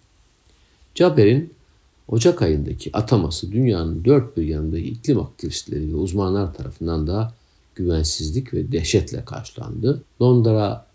Caber'in 0.94 1.52
Ocak 2.08 2.42
ayındaki 2.42 2.90
ataması 2.96 3.52
dünyanın 3.52 4.04
dört 4.04 4.36
bir 4.36 4.42
yanındaki 4.42 4.84
iklim 4.84 5.20
aktivistleri 5.20 5.92
ve 5.92 5.96
uzmanlar 5.96 6.54
tarafından 6.54 7.06
da 7.06 7.34
güvensizlik 7.74 8.54
ve 8.54 8.72
dehşetle 8.72 9.24
karşılandı. 9.24 10.02
Londra 10.22 10.86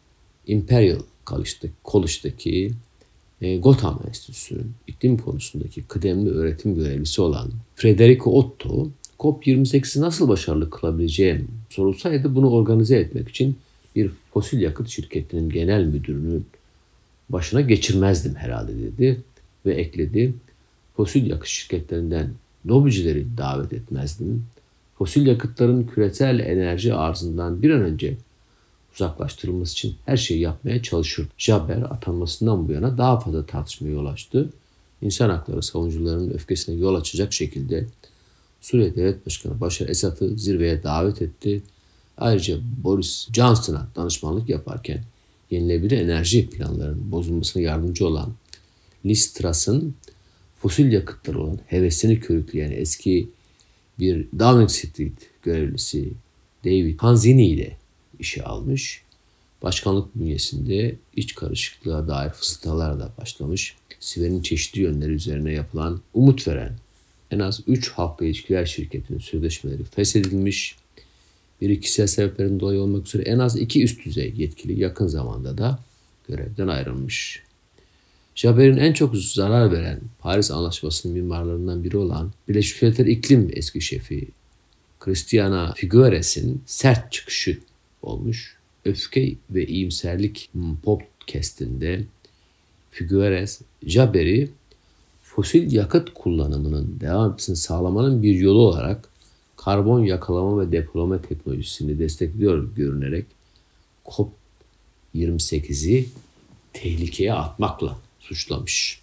Imperial 0.48 1.00
College'daki 1.86 2.72
e, 3.42 3.58
Gotham 3.58 4.02
Enstitüsü'nün 4.08 4.72
iklim 4.88 5.18
konusundaki 5.18 5.84
kıdemli 5.84 6.30
öğretim 6.30 6.76
görevlisi 6.76 7.22
olan 7.22 7.52
Federico 7.76 8.32
Otto, 8.32 8.90
COP28'i 9.20 10.02
nasıl 10.02 10.28
başarılı 10.28 10.70
kılabileceğim 10.70 11.48
sorulsaydı 11.70 12.36
bunu 12.36 12.50
organize 12.50 12.98
etmek 12.98 13.30
için 13.30 13.58
bir 13.98 14.12
fosil 14.34 14.62
yakıt 14.62 14.90
şirketinin 14.90 15.50
genel 15.50 15.84
müdürünün 15.84 16.46
başına 17.30 17.62
geçirmezdim 17.62 18.36
herhalde 18.36 18.72
dedi 18.80 19.24
ve 19.66 19.74
ekledi. 19.74 20.34
Fosil 20.96 21.28
yakıt 21.28 21.48
şirketlerinden 21.48 22.30
lobicileri 22.68 23.26
davet 23.38 23.74
etmezdim. 23.74 24.46
Fosil 24.98 25.28
yakıtların 25.28 25.84
küresel 25.84 26.40
enerji 26.40 26.94
arzından 26.94 27.62
bir 27.62 27.70
an 27.70 27.82
önce 27.82 28.18
uzaklaştırılması 28.94 29.74
için 29.74 29.96
her 30.06 30.18
şeyi 30.18 30.40
yapmaya 30.40 30.84
çalışır. 30.84 31.28
Jaber 31.38 31.78
atanmasından 31.78 32.68
bu 32.68 32.72
yana 32.72 32.98
daha 32.98 33.20
fazla 33.20 33.46
tartışmaya 33.46 33.92
yol 33.92 34.06
açtı. 34.06 34.50
İnsan 35.02 35.30
hakları 35.30 35.64
savunucularının 35.64 36.34
öfkesine 36.34 36.76
yol 36.76 36.96
açacak 36.96 37.34
şekilde 37.34 37.86
Suriye 38.62 38.96
Devlet 38.96 39.26
Başkanı 39.26 39.62
Başar 39.62 39.90
Esad'ı 39.90 40.38
zirveye 40.38 40.84
davet 40.84 41.22
etti. 41.22 41.62
Ayrıca 42.18 42.60
Boris 42.84 43.28
Johnson'a 43.34 43.88
danışmanlık 43.96 44.50
yaparken 44.50 45.04
yenilebilir 45.52 45.98
enerji 45.98 46.50
planlarının 46.50 47.12
bozulmasına 47.12 47.64
yardımcı 47.64 48.08
olan 48.08 48.34
Liz 49.06 49.34
Truss'ın 49.34 49.96
fosil 50.62 50.92
yakıtlar 50.92 51.34
olan 51.34 51.60
hevesini 51.68 52.20
körükleyen 52.20 52.72
eski 52.72 53.30
bir 54.00 54.28
Downing 54.40 54.70
Street 54.70 55.14
görevlisi 55.44 56.14
David 56.66 57.00
Hanzini 57.00 57.48
ile 57.48 57.78
işe 58.20 58.44
almış. 58.44 59.02
Başkanlık 59.64 60.16
bünyesinde 60.16 60.96
iç 61.16 61.36
karışıklığa 61.36 62.08
dair 62.08 62.30
fısıltılar 62.30 63.00
da 63.00 63.12
başlamış. 63.18 63.76
Siver'in 64.00 64.42
çeşitli 64.42 64.82
yönleri 64.82 65.12
üzerine 65.12 65.54
yapılan 65.54 66.02
umut 66.14 66.48
veren 66.48 66.78
en 67.32 67.40
az 67.40 67.62
3 67.68 67.90
halkla 67.90 68.26
ilişkiler 68.26 68.66
şirketinin 68.66 69.20
sözleşmeleri 69.20 69.84
feshedilmiş. 69.84 70.76
Bir 71.62 71.70
ikisel 71.70 72.08
sebeplerin 72.08 72.60
dolayı 72.60 72.82
olmak 72.82 73.08
üzere 73.08 73.24
en 73.24 73.40
az 73.40 73.58
iki 73.58 73.84
üst 73.84 74.06
düzey 74.06 74.34
yetkili 74.38 74.80
yakın 74.80 75.08
zamanda 75.08 75.58
da 75.58 75.80
görevden 76.28 76.68
ayrılmış. 76.68 77.44
Jaber'in 78.36 78.78
en 78.78 78.94
çok 78.94 79.16
zarar 79.16 79.72
veren 79.72 80.00
Paris 80.20 80.52
Anlaşması'nın 80.52 81.16
mimarlarından 81.16 81.84
biri 81.84 81.98
olan 81.98 82.32
Birleşmiş 82.50 82.82
Milletler 82.82 83.06
İklim 83.06 83.50
eski 83.54 83.82
şefi 83.82 84.28
Christiana 85.00 85.74
Figueres'in 85.74 86.62
sert 86.66 87.12
çıkışı 87.12 87.60
olmuş. 88.02 88.58
Öfke 88.86 89.34
ve 89.50 89.68
iyimserlik 89.68 90.50
podcastinde 90.84 92.04
Figueres, 92.92 93.62
Jaber'i 93.86 94.50
fosil 95.24 95.72
yakıt 95.72 96.14
kullanımının 96.14 97.00
devam 97.00 97.32
etmesini 97.32 97.56
sağlamanın 97.56 98.24
bir 98.24 98.36
yolu 98.36 98.60
olarak 98.60 99.10
karbon 99.68 100.04
yakalama 100.04 100.62
ve 100.62 100.72
depolama 100.72 101.22
teknolojisini 101.22 102.00
destekliyor 102.00 102.76
görünerek 102.76 103.26
COP28'i 104.06 106.10
tehlikeye 106.74 107.34
atmakla 107.34 108.00
suçlamış. 108.20 109.02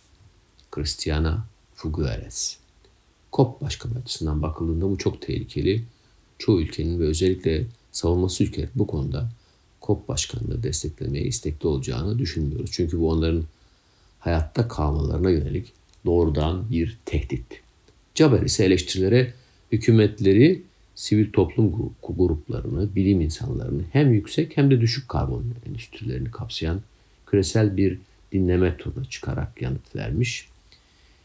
Cristiana 0.75 1.47
Figueres. 1.75 2.57
COP 3.33 3.61
başkanı 3.61 3.99
açısından 3.99 4.43
bakıldığında 4.43 4.91
bu 4.91 4.99
çok 4.99 5.23
tehlikeli. 5.23 5.85
Çoğu 6.39 6.61
ülkenin 6.61 7.01
ve 7.01 7.05
özellikle 7.05 7.65
savunması 7.93 8.45
ülkeler 8.45 8.69
bu 8.75 8.87
konuda 8.87 9.31
COP 9.83 10.09
başkanını 10.09 10.63
desteklemeye 10.63 11.25
istekli 11.25 11.67
olacağını 11.67 12.19
düşünmüyoruz. 12.19 12.71
Çünkü 12.73 13.01
bu 13.01 13.11
onların 13.11 13.45
hayatta 14.19 14.69
kalmalarına 14.69 15.31
yönelik 15.31 15.73
doğrudan 16.07 16.71
bir 16.71 16.99
tehdit. 17.05 17.47
Caber 18.15 18.43
ise 18.43 18.65
eleştirilere 18.65 19.35
hükümetleri, 19.75 20.63
sivil 20.95 21.33
toplum 21.33 21.93
gruplarını, 22.03 22.95
bilim 22.95 23.21
insanlarını 23.21 23.83
hem 23.93 24.13
yüksek 24.13 24.57
hem 24.57 24.71
de 24.71 24.81
düşük 24.81 25.09
karbon 25.09 25.45
endüstrilerini 25.69 26.31
kapsayan 26.31 26.81
küresel 27.27 27.77
bir 27.77 27.99
dinleme 28.33 28.77
turuna 28.77 29.05
çıkarak 29.05 29.63
yanıt 29.63 29.97
vermiş. 29.97 30.49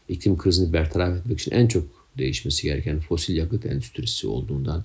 İklim 0.08 0.38
krizini 0.38 0.72
bertaraf 0.72 1.18
etmek 1.18 1.40
için 1.40 1.50
en 1.50 1.66
çok 1.66 1.84
değişmesi 2.18 2.62
gereken 2.62 3.00
fosil 3.00 3.36
yakıt 3.36 3.66
endüstrisi 3.66 4.26
olduğundan 4.26 4.84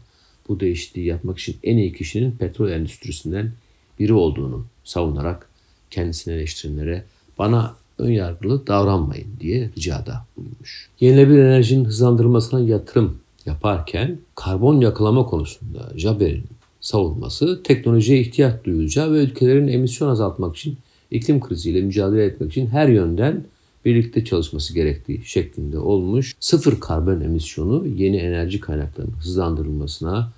bu 0.49 0.59
değişikliği 0.59 1.05
yapmak 1.05 1.39
için 1.39 1.57
en 1.63 1.77
iyi 1.77 1.93
kişinin 1.93 2.31
petrol 2.31 2.69
endüstrisinden 2.69 3.51
biri 3.99 4.13
olduğunu 4.13 4.65
savunarak 4.83 5.49
kendisine 5.91 6.33
eleştirenlere 6.33 7.03
bana 7.37 7.75
ön 7.97 8.11
yargılı 8.11 8.67
davranmayın 8.67 9.27
diye 9.39 9.69
ricada 9.77 10.25
bulunmuş. 10.37 10.89
Yenilenebilir 10.99 11.39
enerjinin 11.39 11.85
hızlandırılmasına 11.85 12.59
yatırım 12.59 13.19
yaparken 13.45 14.19
karbon 14.35 14.81
yakalama 14.81 15.25
konusunda 15.25 15.91
Jaber'in 15.95 16.45
savunması 16.81 17.63
teknolojiye 17.63 18.19
ihtiyaç 18.19 18.63
duyulacağı 18.63 19.13
ve 19.13 19.23
ülkelerin 19.23 19.67
emisyon 19.67 20.09
azaltmak 20.09 20.55
için 20.55 20.77
iklim 21.11 21.39
kriziyle 21.39 21.81
mücadele 21.81 22.25
etmek 22.25 22.51
için 22.51 22.67
her 22.67 22.87
yönden 22.87 23.43
birlikte 23.85 24.25
çalışması 24.25 24.73
gerektiği 24.73 25.25
şeklinde 25.25 25.79
olmuş. 25.79 26.35
Sıfır 26.39 26.79
karbon 26.79 27.21
emisyonu 27.21 27.87
yeni 27.87 28.17
enerji 28.17 28.59
kaynaklarının 28.59 29.13
hızlandırılmasına 29.13 30.31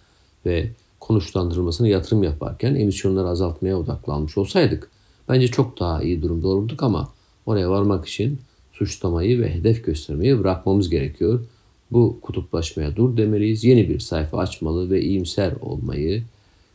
ve 0.45 0.71
konuşlandırılmasına 0.99 1.87
yatırım 1.87 2.23
yaparken 2.23 2.75
emisyonları 2.75 3.27
azaltmaya 3.27 3.77
odaklanmış 3.79 4.37
olsaydık 4.37 4.89
bence 5.29 5.47
çok 5.47 5.79
daha 5.79 6.03
iyi 6.03 6.21
durumda 6.21 6.47
olurduk 6.47 6.83
ama 6.83 7.09
oraya 7.45 7.69
varmak 7.69 8.07
için 8.07 8.39
suçlamayı 8.73 9.41
ve 9.41 9.53
hedef 9.53 9.85
göstermeyi 9.85 10.39
bırakmamız 10.39 10.89
gerekiyor. 10.89 11.39
Bu 11.91 12.19
kutuplaşmaya 12.21 12.95
dur 12.95 13.17
demeliyiz. 13.17 13.63
Yeni 13.63 13.89
bir 13.89 13.99
sayfa 13.99 14.37
açmalı 14.37 14.89
ve 14.89 15.01
iyimser 15.01 15.53
olmayı, 15.61 16.23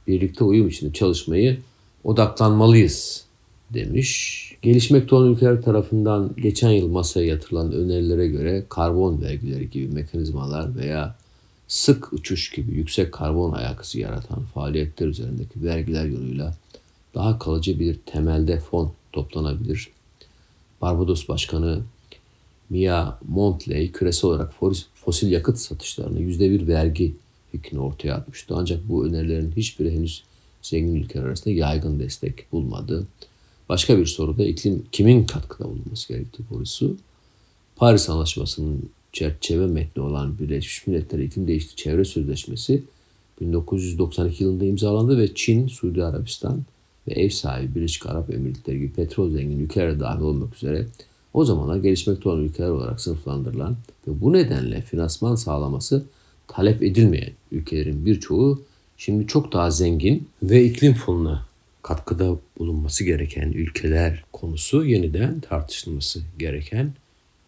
birlikte 0.07 0.44
uyum 0.44 0.68
içinde 0.68 0.92
çalışmayı 0.92 1.59
odaklanmalıyız 2.05 3.25
demiş. 3.70 4.38
Gelişmekte 4.62 5.14
olan 5.14 5.33
ülkeler 5.33 5.62
tarafından 5.62 6.31
geçen 6.42 6.70
yıl 6.70 6.88
masaya 6.88 7.27
yatırılan 7.27 7.72
önerilere 7.72 8.29
göre 8.29 8.64
karbon 8.68 9.22
vergileri 9.22 9.70
gibi 9.70 9.94
mekanizmalar 9.94 10.77
veya 10.77 11.16
sık 11.68 12.12
uçuş 12.12 12.51
gibi 12.51 12.72
yüksek 12.72 13.12
karbon 13.12 13.53
ayakısı 13.53 13.98
yaratan 13.98 14.42
faaliyetler 14.55 15.07
üzerindeki 15.07 15.64
vergiler 15.64 16.05
yoluyla 16.05 16.57
daha 17.14 17.38
kalıcı 17.38 17.81
bir 17.81 17.98
temelde 18.07 18.61
fon 18.61 18.92
toplanabilir. 19.12 19.90
Barbados 20.83 21.29
Başkanı 21.29 21.83
Mia 22.70 23.18
Montley 23.29 23.92
küresel 23.92 24.31
olarak 24.31 24.53
fosil 25.04 25.32
yakıt 25.32 25.58
satışlarına 25.58 26.18
yüzde 26.18 26.50
bir 26.50 26.66
vergi 26.66 27.14
fikrini 27.52 27.80
ortaya 27.80 28.14
atmıştı. 28.14 28.54
Ancak 28.56 28.88
bu 28.88 29.06
önerilerin 29.06 29.52
hiçbiri 29.56 29.90
henüz 29.90 30.22
zengin 30.62 30.94
ülkeler 30.94 31.24
arasında 31.24 31.54
yaygın 31.54 32.00
destek 32.00 32.52
bulmadı. 32.52 33.06
Başka 33.68 33.98
bir 33.98 34.06
soruda 34.06 34.44
iklim 34.44 34.84
kimin 34.92 35.24
katkıda 35.24 35.68
bulunması 35.68 36.08
gerektiği 36.08 36.42
konusu. 36.48 36.96
Paris 37.76 38.10
Anlaşması'nın 38.10 38.90
çerçeve 39.12 39.66
metni 39.66 40.02
olan 40.02 40.38
Birleşmiş 40.38 40.86
Milletler 40.86 41.18
İklim 41.18 41.48
Değişikliği 41.48 41.76
Çevre 41.76 42.04
Sözleşmesi 42.04 42.82
1992 43.40 44.44
yılında 44.44 44.64
imzalandı 44.64 45.18
ve 45.18 45.34
Çin, 45.34 45.68
Suudi 45.68 46.04
Arabistan 46.04 46.62
ve 47.08 47.12
ev 47.12 47.30
sahibi 47.30 47.74
Birleşik 47.74 48.06
Arap 48.06 48.34
Emirlikleri 48.34 48.78
gibi 48.78 48.92
petrol 48.92 49.30
zengin 49.30 49.58
ülkeler 49.58 50.00
dahil 50.00 50.20
olmak 50.20 50.56
üzere 50.56 50.86
o 51.34 51.44
zamanlar 51.44 51.76
gelişmekte 51.76 52.28
olan 52.28 52.42
ülkeler 52.42 52.68
olarak 52.68 53.00
sınıflandırılan 53.00 53.76
ve 54.08 54.20
bu 54.20 54.32
nedenle 54.32 54.80
finansman 54.80 55.34
sağlaması 55.34 56.04
talep 56.48 56.82
edilmeyen 56.82 57.32
ülkelerin 57.52 58.06
birçoğu 58.06 58.62
şimdi 58.96 59.26
çok 59.26 59.52
daha 59.52 59.70
zengin 59.70 60.28
ve 60.42 60.64
iklim 60.64 60.94
fonuna 60.94 61.46
katkıda 61.82 62.36
bulunması 62.58 63.04
gereken 63.04 63.52
ülkeler 63.52 64.24
konusu 64.32 64.84
yeniden 64.84 65.40
tartışılması 65.40 66.20
gereken 66.38 66.92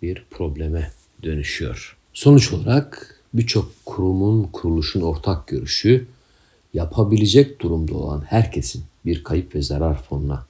bir 0.02 0.24
probleme 0.30 0.90
dönüşüyor. 1.22 1.96
Sonuç 2.12 2.52
olarak 2.52 3.20
birçok 3.34 3.72
kurumun, 3.86 4.42
kuruluşun 4.52 5.00
ortak 5.00 5.46
görüşü 5.46 6.06
yapabilecek 6.74 7.60
durumda 7.60 7.94
olan 7.94 8.20
herkesin 8.20 8.84
bir 9.06 9.24
kayıp 9.24 9.54
ve 9.54 9.62
zarar 9.62 10.02
fonuna 10.02 10.46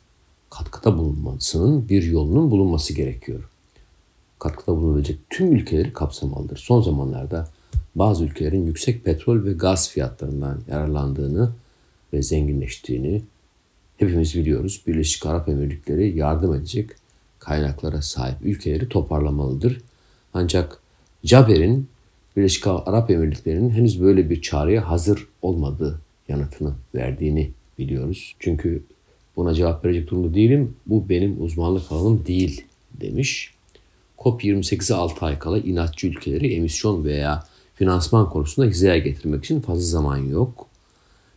katkıda 0.58 0.98
bulunmasının 0.98 1.88
bir 1.88 2.02
yolunun 2.02 2.50
bulunması 2.50 2.94
gerekiyor. 2.94 3.48
Katkıda 4.38 4.76
bulunabilecek 4.76 5.18
tüm 5.30 5.52
ülkeleri 5.52 5.92
kapsamalıdır. 5.92 6.56
Son 6.56 6.82
zamanlarda 6.82 7.48
bazı 7.94 8.24
ülkelerin 8.24 8.66
yüksek 8.66 9.04
petrol 9.04 9.44
ve 9.44 9.52
gaz 9.52 9.90
fiyatlarından 9.90 10.60
yararlandığını 10.70 11.50
ve 12.12 12.22
zenginleştiğini 12.22 13.22
hepimiz 13.96 14.34
biliyoruz. 14.34 14.82
Birleşik 14.86 15.26
Arap 15.26 15.48
Emirlikleri 15.48 16.18
yardım 16.18 16.54
edecek 16.54 16.90
kaynaklara 17.38 18.02
sahip 18.02 18.36
ülkeleri 18.42 18.88
toparlamalıdır. 18.88 19.80
Ancak 20.34 20.80
Caber'in 21.24 21.88
Birleşik 22.36 22.66
Arap 22.66 23.10
Emirlikleri'nin 23.10 23.70
henüz 23.70 24.02
böyle 24.02 24.30
bir 24.30 24.42
çağrıya 24.42 24.90
hazır 24.90 25.28
olmadığı 25.42 26.00
yanıtını 26.28 26.74
verdiğini 26.94 27.50
biliyoruz. 27.78 28.34
Çünkü 28.38 28.82
buna 29.36 29.54
cevap 29.54 29.84
verecek 29.84 30.10
durumda 30.10 30.34
değilim. 30.34 30.76
Bu 30.86 31.08
benim 31.08 31.42
uzmanlık 31.42 31.92
alanım 31.92 32.26
değil 32.26 32.64
demiş. 33.00 33.54
COP28'e 34.18 34.94
6 34.94 35.26
ay 35.26 35.38
kala 35.38 35.58
inatçı 35.58 36.06
ülkeleri 36.06 36.54
emisyon 36.54 37.04
veya 37.04 37.44
finansman 37.74 38.30
konusunda 38.30 38.68
hizaya 38.68 38.98
getirmek 38.98 39.44
için 39.44 39.60
fazla 39.60 39.82
zaman 39.82 40.16
yok. 40.16 40.66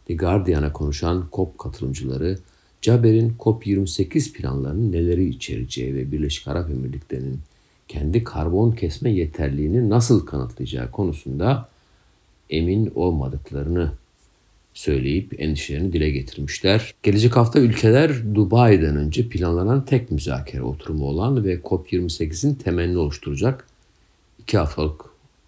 The 0.05 0.15
Guardian'a 0.15 0.73
konuşan 0.73 1.25
COP 1.33 1.57
katılımcıları 1.57 2.39
Caber'in 2.81 3.35
COP28 3.39 4.33
planlarının 4.33 4.91
neleri 4.91 5.29
içereceği 5.29 5.95
ve 5.95 6.11
Birleşik 6.11 6.47
Arap 6.47 6.69
Emirlikleri'nin 6.69 7.39
kendi 7.87 8.23
karbon 8.23 8.71
kesme 8.71 9.11
yeterliğini 9.11 9.89
nasıl 9.89 10.25
kanıtlayacağı 10.25 10.91
konusunda 10.91 11.69
emin 12.49 12.91
olmadıklarını 12.95 13.91
söyleyip 14.77 15.41
endişelerini 15.41 15.93
dile 15.93 16.09
getirmişler. 16.09 16.93
Gelecek 17.03 17.35
hafta 17.35 17.59
ülkeler 17.59 18.35
Dubai'den 18.35 18.95
önce 18.95 19.29
planlanan 19.29 19.85
tek 19.85 20.11
müzakere 20.11 20.61
oturumu 20.61 21.05
olan 21.05 21.45
ve 21.45 21.55
COP28'in 21.55 22.55
temelini 22.55 22.97
oluşturacak 22.97 23.67
iki 24.39 24.57
haftalık 24.57 25.01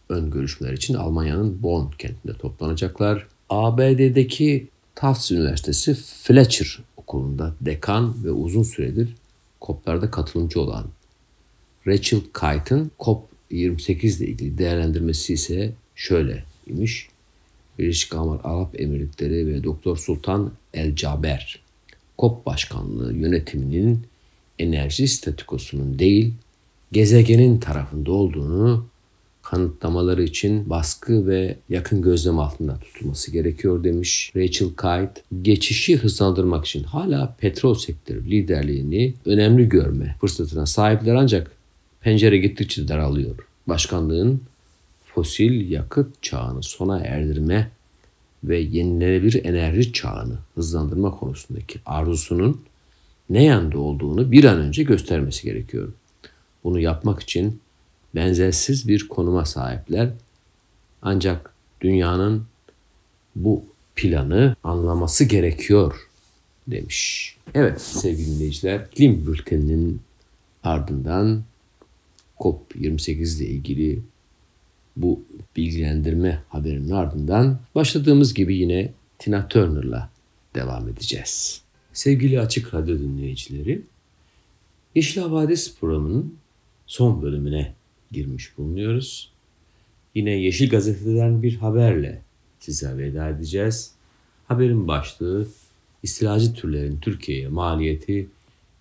ön 0.09 0.31
görüşmeler 0.31 0.73
için 0.73 0.93
Almanya'nın 0.93 1.63
Bonn 1.63 1.91
kentinde 1.97 2.33
toplanacaklar. 2.33 3.27
ABD'deki 3.49 4.67
Tufts 4.95 5.31
Üniversitesi 5.31 5.93
Fletcher 5.93 6.79
okulunda 6.97 7.55
dekan 7.61 8.23
ve 8.23 8.31
uzun 8.31 8.63
süredir 8.63 9.15
COP'larda 9.61 10.11
katılımcı 10.11 10.61
olan 10.61 10.85
Rachel 11.87 12.19
Kite'ın 12.19 12.91
COP28 12.99 14.17
ile 14.17 14.27
ilgili 14.27 14.57
değerlendirmesi 14.57 15.33
ise 15.33 15.73
şöyle 15.95 16.43
imiş. 16.67 17.09
Birleşik 17.79 18.15
Arap 18.15 18.81
Emirlikleri 18.81 19.47
ve 19.47 19.63
Doktor 19.63 19.97
Sultan 19.97 20.51
El 20.73 20.95
Caber 20.95 21.59
COP 22.19 22.45
Başkanlığı 22.45 23.13
yönetiminin 23.13 23.99
enerji 24.59 25.07
statikosunun 25.07 25.99
değil 25.99 26.33
gezegenin 26.91 27.59
tarafında 27.59 28.11
olduğunu 28.11 28.85
kanıtlamaları 29.41 30.23
için 30.23 30.69
baskı 30.69 31.27
ve 31.27 31.55
yakın 31.69 32.01
gözlem 32.01 32.39
altında 32.39 32.79
tutulması 32.79 33.31
gerekiyor 33.31 33.83
demiş 33.83 34.31
Rachel 34.35 34.69
Kite. 34.69 35.21
Geçişi 35.41 35.97
hızlandırmak 35.97 36.65
için 36.65 36.83
hala 36.83 37.35
petrol 37.39 37.73
sektörü 37.73 38.31
liderliğini 38.31 39.13
önemli 39.25 39.69
görme 39.69 40.15
fırsatına 40.21 40.65
sahipler 40.65 41.15
ancak 41.15 41.51
pencere 42.01 42.37
gittikçe 42.37 42.87
daralıyor. 42.87 43.35
Başkanlığın 43.67 44.41
fosil 45.19 45.71
yakıt 45.71 46.23
çağını 46.23 46.63
sona 46.63 46.99
erdirme 46.99 47.71
ve 48.43 48.59
yenilenebilir 48.59 49.45
enerji 49.45 49.93
çağını 49.93 50.37
hızlandırma 50.55 51.11
konusundaki 51.11 51.79
arzusunun 51.85 52.61
ne 53.29 53.43
yanda 53.43 53.79
olduğunu 53.79 54.31
bir 54.31 54.43
an 54.43 54.57
önce 54.57 54.83
göstermesi 54.83 55.43
gerekiyor. 55.43 55.93
Bunu 56.63 56.79
yapmak 56.79 57.19
için 57.19 57.61
benzersiz 58.15 58.87
bir 58.87 59.07
konuma 59.07 59.45
sahipler. 59.45 60.09
Ancak 61.01 61.53
dünyanın 61.81 62.43
bu 63.35 63.63
planı 63.95 64.55
anlaması 64.63 65.23
gerekiyor 65.23 66.09
demiş. 66.67 67.35
Evet 67.53 67.81
sevgili 67.81 68.27
dinleyiciler, 68.27 68.87
iklim 68.91 69.27
bülteninin 69.27 70.01
ardından 70.63 71.43
COP28 72.37 73.37
ile 73.37 73.45
ilgili 73.45 74.01
bu 75.01 75.23
bilgilendirme 75.55 76.43
haberinin 76.49 76.91
ardından 76.91 77.59
başladığımız 77.75 78.33
gibi 78.33 78.57
yine 78.57 78.91
Tina 79.19 79.47
Turner'la 79.47 80.09
devam 80.55 80.87
edeceğiz. 80.87 81.61
Sevgili 81.93 82.39
Açık 82.39 82.73
Radyo 82.73 82.99
dinleyicileri, 82.99 83.81
Yeşil 84.95 85.21
Havadis 85.21 85.77
programının 85.79 86.35
son 86.87 87.21
bölümüne 87.21 87.73
girmiş 88.11 88.57
bulunuyoruz. 88.57 89.31
Yine 90.15 90.31
Yeşil 90.31 90.69
Gazete'den 90.69 91.43
bir 91.43 91.55
haberle 91.55 92.21
size 92.59 92.97
veda 92.97 93.29
edeceğiz. 93.29 93.91
Haberin 94.47 94.87
başlığı 94.87 95.47
istilacı 96.03 96.53
türlerin 96.53 96.99
Türkiye'ye 96.99 97.47
maliyeti 97.47 98.27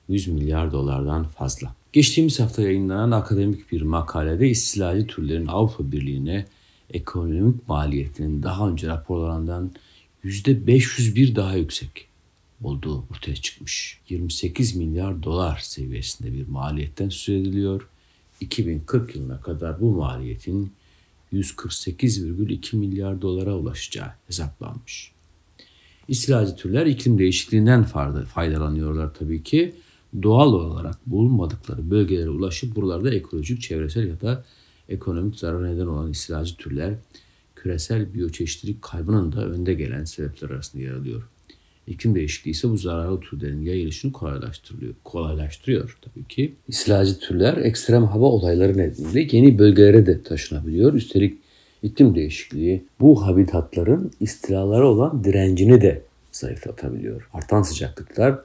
100 0.08 0.28
milyar 0.28 0.72
dolardan 0.72 1.24
fazla. 1.24 1.77
Geçtiğimiz 1.92 2.40
hafta 2.40 2.62
yayınlanan 2.62 3.10
akademik 3.10 3.72
bir 3.72 3.82
makalede 3.82 4.48
istilacı 4.48 5.06
türlerin 5.06 5.46
Avrupa 5.46 5.92
Birliği'ne 5.92 6.46
ekonomik 6.90 7.68
maliyetinin 7.68 8.42
daha 8.42 8.68
önce 8.68 8.88
raporlarından 8.88 9.72
%501 10.24 11.36
daha 11.36 11.56
yüksek 11.56 12.08
olduğu 12.62 13.04
ortaya 13.10 13.36
çıkmış. 13.36 14.00
28 14.08 14.76
milyar 14.76 15.22
dolar 15.22 15.58
seviyesinde 15.62 16.32
bir 16.32 16.48
maliyetten 16.48 17.08
söz 17.08 17.40
ediliyor. 17.40 17.88
2040 18.40 19.16
yılına 19.16 19.40
kadar 19.40 19.80
bu 19.80 19.92
maliyetin 19.92 20.72
148,2 21.32 22.76
milyar 22.76 23.22
dolara 23.22 23.56
ulaşacağı 23.56 24.08
hesaplanmış. 24.26 25.12
İstilacı 26.08 26.56
türler 26.56 26.86
iklim 26.86 27.18
değişikliğinden 27.18 27.84
faydalanıyorlar 28.34 29.14
tabii 29.14 29.42
ki. 29.42 29.74
Doğal 30.22 30.52
olarak 30.52 31.06
bulunmadıkları 31.06 31.90
bölgelere 31.90 32.28
ulaşıp 32.28 32.76
buralarda 32.76 33.14
ekolojik, 33.14 33.60
çevresel 33.62 34.08
ya 34.08 34.20
da 34.20 34.44
ekonomik 34.88 35.36
zarar 35.36 35.64
neden 35.64 35.86
olan 35.86 36.10
istilacı 36.10 36.56
türler 36.56 36.94
küresel 37.56 38.14
biyoçeşitlilik 38.14 38.82
kaybının 38.82 39.32
da 39.32 39.46
önde 39.46 39.74
gelen 39.74 40.04
sebepler 40.04 40.50
arasında 40.50 40.82
yer 40.82 40.92
alıyor. 40.92 41.22
İklim 41.86 42.14
değişikliği 42.14 42.50
ise 42.50 42.70
bu 42.70 42.76
zararlı 42.76 43.20
türlerin 43.20 43.62
yayılışını 43.62 44.12
kolaylaştırıyor. 44.12 44.94
kolaylaştırıyor 45.04 45.98
tabii 46.02 46.24
ki. 46.24 46.54
İstilacı 46.68 47.18
türler 47.18 47.56
ekstrem 47.56 48.04
hava 48.04 48.26
olayları 48.26 48.78
nedeniyle 48.78 49.36
yeni 49.36 49.58
bölgelere 49.58 50.06
de 50.06 50.22
taşınabiliyor. 50.22 50.94
Üstelik 50.94 51.38
iklim 51.82 52.14
değişikliği 52.14 52.84
bu 53.00 53.26
habitatların 53.26 54.12
istilalara 54.20 54.86
olan 54.86 55.24
direncini 55.24 55.80
de 55.80 56.02
zayıflatabiliyor. 56.32 57.28
Artan 57.32 57.62
sıcaklıklar 57.62 58.38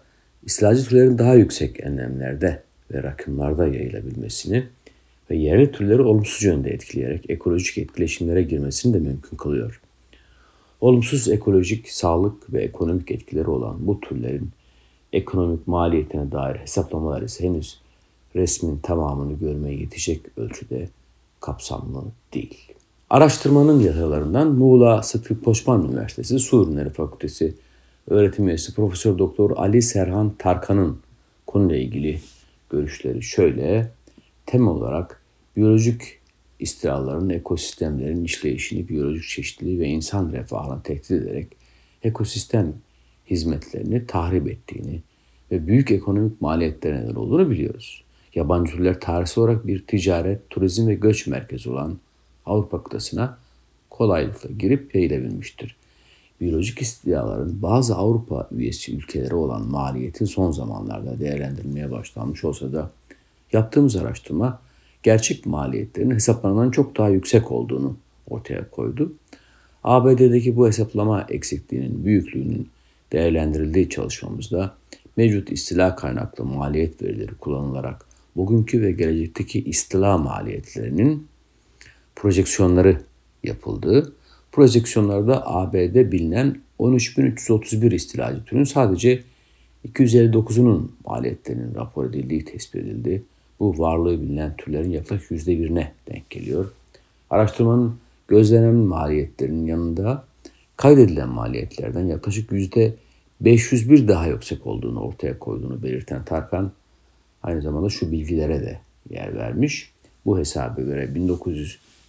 istilacı 0.46 0.86
türlerin 0.86 1.18
daha 1.18 1.36
yüksek 1.36 1.80
enlemlerde 1.80 2.64
ve 2.94 3.04
rakımlarda 3.04 3.68
yayılabilmesini 3.68 4.64
ve 5.30 5.36
yerel 5.36 5.72
türleri 5.72 6.02
olumsuz 6.02 6.44
yönde 6.44 6.70
etkileyerek 6.70 7.30
ekolojik 7.30 7.78
etkileşimlere 7.78 8.44
girmesini 8.44 8.94
de 8.94 9.00
mümkün 9.00 9.38
kılıyor. 9.38 9.82
Olumsuz 10.82 11.30
ekolojik, 11.30 11.90
sağlık 11.90 12.54
ve 12.54 12.64
ekonomik 12.64 13.12
etkileri 13.12 13.50
olan 13.50 13.88
bu 13.88 14.00
türlerin 14.00 14.50
ekonomik 15.14 15.68
maliyetine 15.68 16.32
dair 16.32 16.56
hesaplamalar 16.56 17.22
ise 17.22 17.44
henüz 17.44 17.80
resmin 18.36 18.78
tamamını 18.78 19.34
görmeye 19.40 19.80
yetecek 19.80 20.22
ölçüde 20.38 20.90
kapsamlı 21.40 22.04
değil. 22.34 22.74
Araştırmanın 23.10 23.80
yatalarından 23.80 24.48
Muğla 24.48 25.04
Sıtkı 25.04 25.40
Poçman 25.40 25.88
Üniversitesi 25.88 26.40
Su 26.40 26.64
Ürünleri 26.64 26.90
Fakültesi 26.90 27.54
öğretim 28.08 28.48
üyesi 28.48 28.76
Profesör 28.76 29.18
Doktor 29.18 29.58
Ali 29.58 29.82
Serhan 29.82 30.34
Tarkan'ın 30.38 31.00
konuyla 31.48 31.78
ilgili 31.78 32.20
görüşleri 32.70 33.24
şöyle. 33.24 33.92
Temel 34.46 34.68
olarak 34.68 35.22
biyolojik 35.56 36.02
istilaların 36.60 37.30
ekosistemlerin 37.30 38.24
işleyişini, 38.24 38.90
biyolojik 38.90 39.30
çeşitliliği 39.30 39.80
ve 39.80 39.88
insan 39.88 40.32
refahını 40.32 40.84
tehdit 40.84 41.12
ederek 41.12 41.48
ekosistem 42.04 42.74
hizmetlerini 43.30 44.08
tahrip 44.08 44.48
ettiğini 44.48 45.02
ve 45.52 45.68
büyük 45.68 45.92
ekonomik 45.92 46.42
maliyetlere 46.42 47.02
neden 47.02 47.16
olduğunu 47.16 47.50
biliyoruz. 47.50 48.04
Yabancı 48.36 48.72
türler 48.72 49.00
tarihsel 49.00 49.44
olarak 49.44 49.68
bir 49.68 49.88
ticaret, 49.88 50.50
turizm 50.50 50.88
ve 50.88 50.96
göç 50.96 51.28
merkezi 51.28 51.70
olan 51.70 51.98
Avrupa 52.46 52.84
kıtasına 52.84 53.38
kolaylıkla 53.90 54.50
girip 54.50 54.96
yayılabilmiştir. 54.96 55.76
Biyolojik 56.42 56.82
istilaların 56.82 57.62
bazı 57.62 57.96
Avrupa 57.96 58.48
üyesi 58.52 58.96
ülkeleri 58.96 59.36
olan 59.36 59.68
maliyetin 59.68 60.26
son 60.26 60.52
zamanlarda 60.52 61.20
değerlendirilmeye 61.20 61.92
başlanmış 61.92 62.44
olsa 62.44 62.74
da 62.74 62.92
yaptığımız 63.54 63.96
araştırma 63.96 64.60
gerçek 65.04 65.46
maliyetlerin 65.46 66.12
hesaplanan 66.12 66.72
çok 66.72 66.98
daha 66.98 67.10
yüksek 67.10 67.52
olduğunu 67.52 67.98
ortaya 68.30 68.70
koydu. 68.70 69.14
ABD'deki 69.84 70.56
bu 70.56 70.68
hesaplama 70.68 71.26
eksikliğinin 71.30 72.06
büyüklüğünün 72.06 72.70
değerlendirildiği 73.12 73.90
çalışmamızda 73.90 74.76
mevcut 75.18 75.52
istila 75.52 75.96
kaynaklı 75.96 76.46
maliyet 76.46 77.02
verileri 77.02 77.36
kullanılarak 77.36 78.06
bugünkü 78.36 78.82
ve 78.82 78.92
gelecekteki 78.92 79.64
istila 79.64 80.18
maliyetlerinin 80.18 81.28
projeksiyonları 82.16 83.02
yapıldı. 83.44 84.14
Projeksiyonlarda 84.54 85.48
ABD 85.48 86.12
bilinen 86.12 86.58
13.331 86.80 87.96
istilacı 87.96 88.46
türün 88.46 88.64
sadece 88.64 89.24
259'unun 89.88 90.88
maliyetlerinin 91.06 91.76
rapor 91.76 92.10
edildiği 92.10 92.46
tespit 92.46 92.76
edildi. 92.76 93.24
Bu 93.60 93.80
varlığı 93.80 94.22
bilinen 94.22 94.56
türlerin 94.58 94.90
yaklaşık 94.90 95.32
yüzde 95.32 95.60
birine 95.60 95.92
denk 96.12 96.30
geliyor. 96.30 96.72
Araştırmanın 97.30 97.96
gözlenen 98.28 98.76
maliyetlerinin 98.76 99.66
yanında 99.66 100.24
kaydedilen 100.78 101.30
maliyetlerden 101.30 102.08
yaklaşık 102.08 102.52
yüzde 102.52 102.96
501 103.42 104.08
daha 104.08 104.28
yüksek 104.28 104.68
olduğunu 104.68 105.00
ortaya 105.00 105.40
koyduğunu 105.40 105.84
belirten 105.84 106.26
Tarkan 106.26 106.72
aynı 107.44 107.62
zamanda 107.62 107.90
şu 107.90 108.12
bilgilere 108.12 108.62
de 108.62 108.80
yer 109.10 109.36
vermiş. 109.36 109.92
Bu 110.26 110.40
hesaba 110.40 110.82
göre 110.82 111.16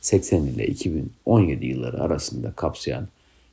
1980 0.05 0.47
ile 0.47 0.67
2017 0.67 1.67
yılları 1.67 2.01
arasında 2.03 2.53
kapsayan 2.53 3.09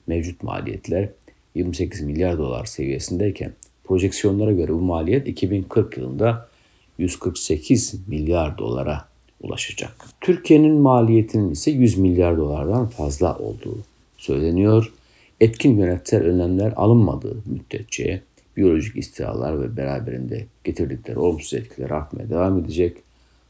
mevcut 0.07 0.43
maliyetler 0.43 1.09
28 1.55 2.01
milyar 2.01 2.37
dolar 2.37 2.65
seviyesindeyken 2.65 3.53
projeksiyonlara 3.83 4.51
göre 4.51 4.73
bu 4.73 4.81
maliyet 4.81 5.27
2040 5.27 5.97
yılında 5.97 6.49
148 6.97 8.07
milyar 8.07 8.57
dolara 8.57 9.07
ulaşacak. 9.41 9.91
Türkiye'nin 10.21 10.75
maliyetinin 10.75 11.51
ise 11.51 11.71
100 11.71 11.97
milyar 11.97 12.37
dolardan 12.37 12.87
fazla 12.87 13.37
olduğu 13.37 13.77
söyleniyor. 14.17 14.93
Etkin 15.41 15.77
yönetsel 15.77 16.21
önlemler 16.21 16.73
alınmadığı 16.75 17.37
müddetçe 17.45 18.21
biyolojik 18.57 18.97
istilalar 18.97 19.61
ve 19.61 19.77
beraberinde 19.77 20.45
getirdikleri 20.63 21.19
olumsuz 21.19 21.53
etkiler 21.53 21.89
artmaya 21.89 22.29
devam 22.29 22.59
edecek. 22.59 22.97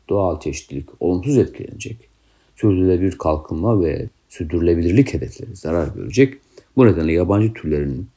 Doğal 0.09 0.39
çeşitlilik 0.39 0.89
olumsuz 0.99 1.37
etkilenecek. 1.37 2.10
Sürdürülebilir 2.61 3.17
kalkınma 3.17 3.83
ve 3.83 4.09
sürdürülebilirlik 4.29 5.13
hedefleri 5.13 5.55
zarar 5.55 5.87
görecek. 5.87 6.33
Bu 6.75 6.87
nedenle 6.87 7.13
yabancı 7.13 7.53
türlerin 7.53 8.07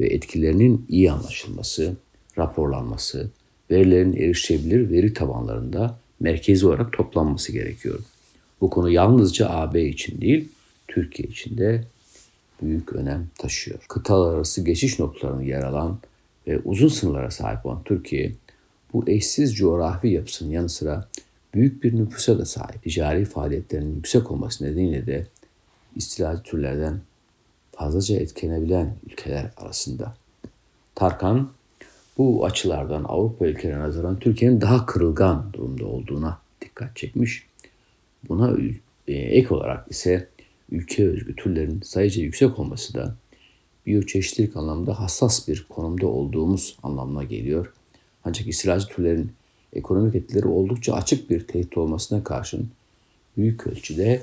ve 0.00 0.06
etkilerinin 0.06 0.86
iyi 0.88 1.12
anlaşılması, 1.12 1.96
raporlanması, 2.38 3.30
verilerin 3.70 4.12
erişilebilir 4.12 4.90
veri 4.90 5.14
tabanlarında 5.14 5.98
merkezi 6.20 6.66
olarak 6.66 6.92
toplanması 6.92 7.52
gerekiyor. 7.52 7.98
Bu 8.60 8.70
konu 8.70 8.90
yalnızca 8.90 9.50
AB 9.50 9.82
için 9.82 10.20
değil, 10.20 10.48
Türkiye 10.88 11.28
için 11.28 11.58
de 11.58 11.84
büyük 12.62 12.92
önem 12.92 13.26
taşıyor. 13.38 13.78
Kıtalar 13.88 14.34
arası 14.34 14.64
geçiş 14.64 14.98
noktalarında 14.98 15.42
yer 15.42 15.62
alan 15.62 15.98
ve 16.46 16.58
uzun 16.64 16.88
sınırlara 16.88 17.30
sahip 17.30 17.66
olan 17.66 17.82
Türkiye, 17.84 18.32
bu 18.92 19.04
eşsiz 19.08 19.56
coğrafi 19.56 20.08
yapısının 20.08 20.50
yanı 20.50 20.68
sıra 20.68 21.08
büyük 21.54 21.84
bir 21.84 21.96
nüfusa 21.96 22.38
da 22.38 22.44
sahip. 22.44 22.82
Ticari 22.82 23.24
faaliyetlerinin 23.24 23.94
yüksek 23.94 24.30
olması 24.30 24.64
nedeniyle 24.64 25.06
de 25.06 25.26
istilacı 25.96 26.42
türlerden 26.42 27.00
fazlaca 27.72 28.16
etkilenebilen 28.16 28.96
ülkeler 29.06 29.50
arasında. 29.56 30.14
Tarkan 30.94 31.50
bu 32.18 32.44
açılardan 32.44 33.04
Avrupa 33.04 33.46
ülkelerine 33.46 33.80
nazaran 33.80 34.18
Türkiye'nin 34.18 34.60
daha 34.60 34.86
kırılgan 34.86 35.52
durumda 35.52 35.86
olduğuna 35.86 36.38
dikkat 36.60 36.96
çekmiş. 36.96 37.46
Buna 38.28 38.56
e, 39.08 39.12
ek 39.12 39.54
olarak 39.54 39.90
ise 39.90 40.28
ülke 40.70 41.08
özgü 41.08 41.36
türlerin 41.36 41.80
sayıca 41.80 42.22
yüksek 42.22 42.58
olması 42.58 42.94
da 42.94 43.14
biyoçeşitlilik 43.86 44.56
anlamda 44.56 45.00
hassas 45.00 45.48
bir 45.48 45.66
konumda 45.68 46.06
olduğumuz 46.06 46.78
anlamına 46.82 47.24
geliyor. 47.24 47.72
Ancak 48.24 48.48
istilacı 48.48 48.86
türlerin 48.86 49.32
ekonomik 49.74 50.14
etkileri 50.14 50.46
oldukça 50.46 50.94
açık 50.94 51.30
bir 51.30 51.46
tehdit 51.46 51.78
olmasına 51.78 52.24
karşın 52.24 52.68
büyük 53.36 53.66
ölçüde 53.66 54.22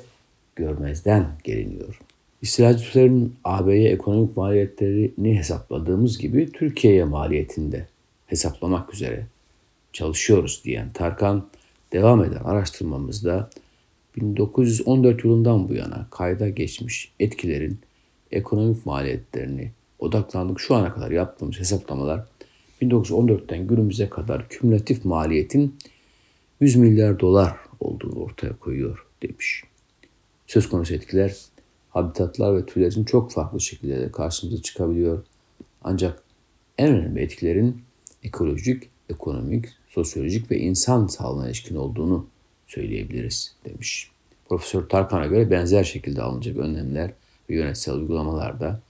görmezden 0.55 1.25
geliniyor. 1.43 1.99
İstilacı 2.41 2.91
türlerin 2.91 3.35
AB'ye 3.43 3.89
ekonomik 3.89 4.37
maliyetlerini 4.37 5.37
hesapladığımız 5.37 6.17
gibi 6.17 6.51
Türkiye'ye 6.51 7.03
maliyetinde 7.03 7.87
hesaplamak 8.27 8.93
üzere 8.93 9.25
çalışıyoruz 9.93 10.61
diyen 10.65 10.93
Tarkan 10.93 11.47
devam 11.93 12.23
eden 12.23 12.43
araştırmamızda 12.43 13.49
1914 14.17 15.23
yılından 15.23 15.69
bu 15.69 15.73
yana 15.73 16.07
kayda 16.11 16.49
geçmiş 16.49 17.11
etkilerin 17.19 17.79
ekonomik 18.31 18.85
maliyetlerini 18.85 19.71
odaklandık. 19.99 20.59
Şu 20.59 20.75
ana 20.75 20.93
kadar 20.93 21.11
yaptığımız 21.11 21.59
hesaplamalar 21.59 22.23
1914'ten 22.81 23.67
günümüze 23.67 24.09
kadar 24.09 24.49
kümülatif 24.49 25.05
maliyetin 25.05 25.75
100 26.59 26.75
milyar 26.75 27.19
dolar 27.19 27.55
olduğunu 27.79 28.19
ortaya 28.19 28.59
koyuyor 28.59 29.05
demiş. 29.21 29.63
Söz 30.47 30.69
konusu 30.69 30.93
etkiler 30.93 31.35
habitatlar 31.89 32.57
ve 32.57 32.65
türlerin 32.65 33.03
çok 33.03 33.31
farklı 33.31 33.61
şekillerde 33.61 34.11
karşımıza 34.11 34.61
çıkabiliyor. 34.61 35.23
Ancak 35.83 36.23
en 36.77 36.93
önemli 36.93 37.21
etkilerin 37.21 37.81
ekolojik, 38.23 38.89
ekonomik, 39.09 39.65
sosyolojik 39.89 40.51
ve 40.51 40.57
insan 40.57 41.07
sağlığına 41.07 41.47
ilişkin 41.47 41.75
olduğunu 41.75 42.27
söyleyebiliriz 42.67 43.55
demiş. 43.65 44.11
Profesör 44.49 44.89
Tarkan'a 44.89 45.25
göre 45.25 45.51
benzer 45.51 45.83
şekilde 45.83 46.21
alınacak 46.21 46.57
önlemler 46.57 47.11
ve 47.49 47.55
yönetsel 47.55 47.95
uygulamalarda 47.95 48.81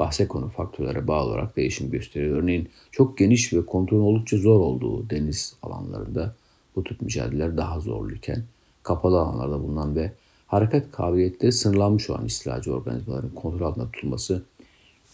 bahse 0.00 0.28
konu 0.28 0.48
faktörlere 0.48 1.06
bağlı 1.06 1.30
olarak 1.30 1.56
değişim 1.56 1.90
gösteriyor. 1.90 2.42
Örneğin 2.42 2.68
çok 2.92 3.18
geniş 3.18 3.52
ve 3.52 3.66
kontrol 3.66 4.00
oldukça 4.00 4.36
zor 4.36 4.60
olduğu 4.60 5.10
deniz 5.10 5.54
alanlarında 5.62 6.34
bu 6.76 6.84
tip 6.84 7.02
mücadeleler 7.02 7.56
daha 7.56 7.80
zorluyken 7.80 8.44
kapalı 8.82 9.20
alanlarda 9.20 9.62
bulunan 9.62 9.96
ve 9.96 10.12
hareket 10.46 10.92
kabiliyetleri 10.92 11.52
sınırlanmış 11.52 12.10
olan 12.10 12.26
istilacı 12.26 12.74
organizmaların 12.74 13.30
kontrol 13.34 13.66
altında 13.66 13.90
tutulması 13.90 14.42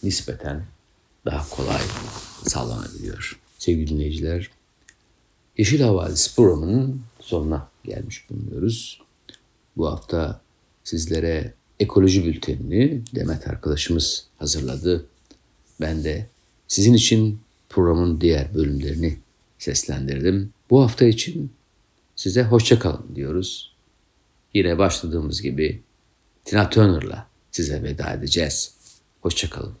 nispeten 0.03 0.65
daha 1.25 1.49
kolay 1.49 1.81
sağlanabiliyor. 2.43 3.39
Sevgili 3.57 3.87
dinleyiciler, 3.87 4.51
Yeşil 5.57 5.81
Havadis 5.81 6.35
programının 6.35 7.01
sonuna 7.19 7.69
gelmiş 7.83 8.29
bulunuyoruz. 8.29 9.01
Bu 9.77 9.87
hafta 9.87 10.41
sizlere 10.83 11.53
ekoloji 11.79 12.25
bültenini 12.25 13.01
Demet 13.15 13.47
arkadaşımız 13.47 14.27
hazırladı. 14.37 15.05
Ben 15.81 16.03
de 16.03 16.27
sizin 16.67 16.93
için 16.93 17.39
programın 17.69 18.21
diğer 18.21 18.53
bölümlerini 18.53 19.17
seslendirdim. 19.59 20.53
Bu 20.69 20.81
hafta 20.83 21.05
için 21.05 21.51
size 22.15 22.43
hoşça 22.43 22.79
kalın 22.79 23.15
diyoruz. 23.15 23.75
Yine 24.53 24.77
başladığımız 24.77 25.41
gibi 25.41 25.81
Tina 26.45 26.69
Turner'la 26.69 27.27
size 27.51 27.83
veda 27.83 28.13
edeceğiz. 28.13 28.73
Hoşça 29.21 29.49
kalın. 29.49 29.73